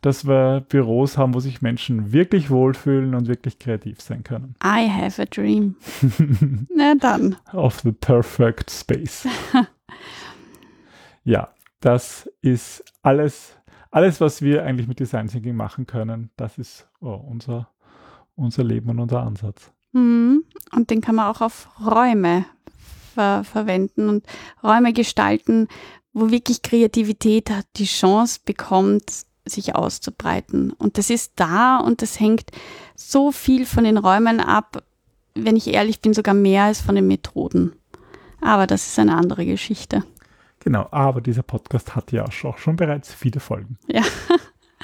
dass 0.03 0.27
wir 0.27 0.65
Büros 0.69 1.17
haben, 1.17 1.35
wo 1.35 1.41
sich 1.41 1.63
Menschen 1.63 2.13
wirklich 2.13 2.51
wohlfühlen 2.51 3.15
und 3.15 3.29
wirklich 3.29 3.59
kreativ 3.59 4.01
sein 4.01 4.23
können. 4.23 4.55
I 4.63 4.89
have 4.89 5.21
a 5.21 5.25
dream. 5.25 5.77
Na 6.75 6.95
dann. 6.95 7.37
Of 7.53 7.81
the 7.81 7.93
perfect 7.93 8.71
space. 8.71 9.27
ja, 11.25 11.49
das 11.81 12.31
ist 12.43 12.85
alles 13.03 13.56
alles, 13.97 14.21
was 14.21 14.43
wir 14.43 14.63
eigentlich 14.63 14.89
mit 14.89 15.01
Design 15.01 15.29
Thinking 15.29 15.57
machen 15.57 15.87
können, 15.87 16.29
das 16.37 16.59
ist 16.59 16.87
oh, 17.01 17.15
unser, 17.15 17.71
unser 18.35 18.63
Leben 18.63 18.91
und 18.91 19.01
unser 19.01 19.23
Ansatz. 19.23 19.73
Mhm. 19.93 20.45
Und 20.75 20.91
den 20.91 21.01
kann 21.01 21.15
man 21.15 21.29
auch 21.29 21.41
auf 21.41 21.71
Räume 21.81 22.45
ver 23.15 23.43
verwenden 23.45 24.11
und 24.11 24.27
Räume 24.63 24.93
gestalten, 24.93 25.69
wo 26.13 26.31
wirklich 26.31 26.61
Kreativität 26.61 27.51
die 27.77 27.87
Chance 27.87 28.41
bekommt, 28.45 29.25
sich 29.47 29.75
auszubreiten. 29.75 30.73
Und 30.73 30.99
das 30.99 31.09
ist 31.09 31.33
da 31.37 31.79
und 31.79 32.03
das 32.03 32.21
hängt 32.21 32.51
so 32.97 33.33
viel 33.33 33.65
von 33.65 33.85
den 33.85 33.97
Räumen 33.97 34.41
ab, 34.41 34.83
wenn 35.35 35.57
ich 35.57 35.69
ehrlich 35.69 36.03
bin, 36.03 36.13
sogar 36.13 36.35
mehr 36.35 36.65
als 36.65 36.83
von 36.83 36.97
den 36.97 37.07
Methoden. 37.07 37.73
Aber 38.43 38.67
das 38.67 38.89
ist 38.89 38.99
eine 38.99 39.17
andere 39.17 39.47
Geschichte. 39.47 40.05
Genau, 40.67 40.89
aber 40.91 41.21
dieser 41.21 41.45
Podcast 41.45 41.95
hat 41.95 42.11
ja 42.11 42.25
auch 42.25 42.59
schon 42.59 42.75
bereits 42.75 43.15
viele 43.15 43.39
Folgen. 43.39 43.79
Ja. 43.87 44.03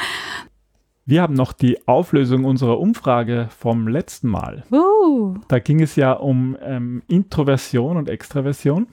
Wir 1.04 1.20
haben 1.20 1.34
noch 1.34 1.52
die 1.52 1.88
Auflösung 1.88 2.44
unserer 2.44 2.78
Umfrage 2.78 3.48
vom 3.50 3.88
letzten 3.88 4.28
Mal. 4.28 4.62
Uh. 4.70 5.34
Da 5.48 5.58
ging 5.58 5.82
es 5.82 5.96
ja 5.96 6.12
um 6.12 6.56
ähm, 6.62 7.02
Introversion 7.08 7.96
und 7.96 8.08
Extraversion. 8.08 8.86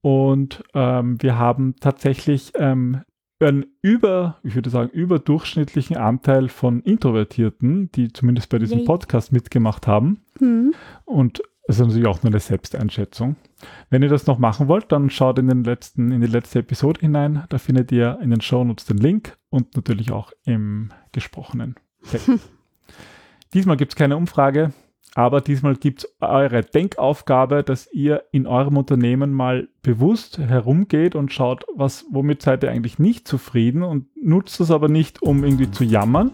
Und 0.00 0.62
ähm, 0.72 1.20
wir 1.20 1.36
haben 1.36 1.74
tatsächlich 1.80 2.52
ähm, 2.54 3.02
einen 3.40 3.66
über, 3.82 4.36
ich 4.44 4.54
würde 4.54 4.70
sagen, 4.70 4.90
überdurchschnittlichen 4.90 5.96
Anteil 5.96 6.48
von 6.48 6.80
Introvertierten, 6.80 7.90
die 7.90 8.12
zumindest 8.12 8.50
bei 8.50 8.60
diesem 8.60 8.78
Yay. 8.78 8.86
Podcast 8.86 9.32
mitgemacht 9.32 9.88
haben. 9.88 10.20
Mhm. 10.38 10.74
Und 11.04 11.42
das 11.68 11.76
ist 11.76 11.86
natürlich 11.86 12.06
auch 12.06 12.22
nur 12.22 12.32
eine 12.32 12.40
Selbsteinschätzung. 12.40 13.36
Wenn 13.90 14.02
ihr 14.02 14.08
das 14.08 14.26
noch 14.26 14.38
machen 14.38 14.68
wollt, 14.68 14.90
dann 14.90 15.10
schaut 15.10 15.38
in 15.38 15.48
den 15.48 15.64
letzten, 15.64 16.12
in 16.12 16.22
die 16.22 16.26
letzte 16.26 16.60
Episode 16.60 17.00
hinein. 17.00 17.44
Da 17.50 17.58
findet 17.58 17.92
ihr 17.92 18.18
in 18.22 18.30
den 18.30 18.40
Shownotes 18.40 18.86
den 18.86 18.96
Link 18.96 19.36
und 19.50 19.76
natürlich 19.76 20.10
auch 20.10 20.32
im 20.46 20.88
gesprochenen 21.12 21.74
Text. 22.10 22.30
diesmal 23.52 23.76
gibt 23.76 23.92
es 23.92 23.96
keine 23.96 24.16
Umfrage, 24.16 24.72
aber 25.14 25.42
diesmal 25.42 25.76
gibt 25.76 26.04
es 26.04 26.16
eure 26.20 26.62
Denkaufgabe, 26.62 27.62
dass 27.62 27.92
ihr 27.92 28.24
in 28.32 28.46
eurem 28.46 28.78
Unternehmen 28.78 29.34
mal 29.34 29.68
bewusst 29.82 30.38
herumgeht 30.38 31.14
und 31.14 31.34
schaut, 31.34 31.66
was, 31.76 32.06
womit 32.10 32.40
seid 32.40 32.62
ihr 32.62 32.70
eigentlich 32.70 32.98
nicht 32.98 33.28
zufrieden 33.28 33.82
und 33.82 34.06
nutzt 34.16 34.58
das 34.58 34.70
aber 34.70 34.88
nicht, 34.88 35.20
um 35.20 35.44
irgendwie 35.44 35.70
zu 35.70 35.84
jammern, 35.84 36.30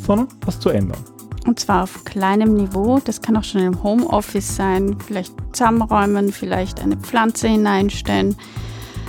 sondern 0.00 0.26
was 0.44 0.58
zu 0.58 0.70
ändern. 0.70 1.11
Und 1.46 1.58
zwar 1.58 1.84
auf 1.84 2.04
kleinem 2.04 2.54
Niveau. 2.54 3.00
Das 3.04 3.20
kann 3.20 3.36
auch 3.36 3.44
schon 3.44 3.62
im 3.62 3.82
Homeoffice 3.82 4.56
sein. 4.56 4.96
Vielleicht 5.06 5.34
zusammenräumen, 5.52 6.32
vielleicht 6.32 6.80
eine 6.80 6.96
Pflanze 6.96 7.48
hineinstellen. 7.48 8.36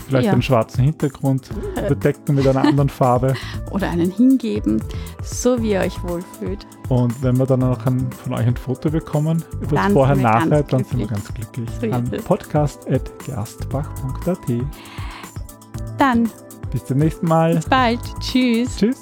Vielleicht 0.07 0.25
ja. 0.25 0.33
einen 0.33 0.41
schwarzen 0.41 0.83
Hintergrund 0.83 1.49
bedecken 1.87 2.35
mit 2.35 2.45
einer 2.47 2.61
anderen 2.61 2.89
Farbe. 2.89 3.35
Oder 3.71 3.89
einen 3.89 4.11
hingeben, 4.11 4.83
so 5.23 5.61
wie 5.61 5.71
ihr 5.71 5.79
euch 5.79 6.03
wohlfühlt. 6.03 6.67
Und 6.89 7.23
wenn 7.23 7.37
wir 7.37 7.45
dann 7.45 7.63
auch 7.63 7.85
ein, 7.85 8.11
von 8.11 8.33
euch 8.33 8.45
ein 8.45 8.57
Foto 8.57 8.89
bekommen, 8.89 9.41
über 9.61 9.77
das 9.77 9.93
Vorher-Nachher, 9.93 10.63
dann 10.63 10.83
sind 10.83 10.99
wir 10.99 11.07
ganz 11.07 11.33
glücklich. 11.33 11.69
So 11.79 11.89
An 11.89 12.11
podcast.gerstbach.at. 12.25 14.39
Dann. 15.97 16.29
Bis 16.71 16.83
zum 16.85 16.97
nächsten 16.97 17.27
Mal. 17.27 17.55
Bis 17.55 17.65
bald. 17.65 18.01
Tschüss. 18.19 18.75
Tschüss. 18.77 19.01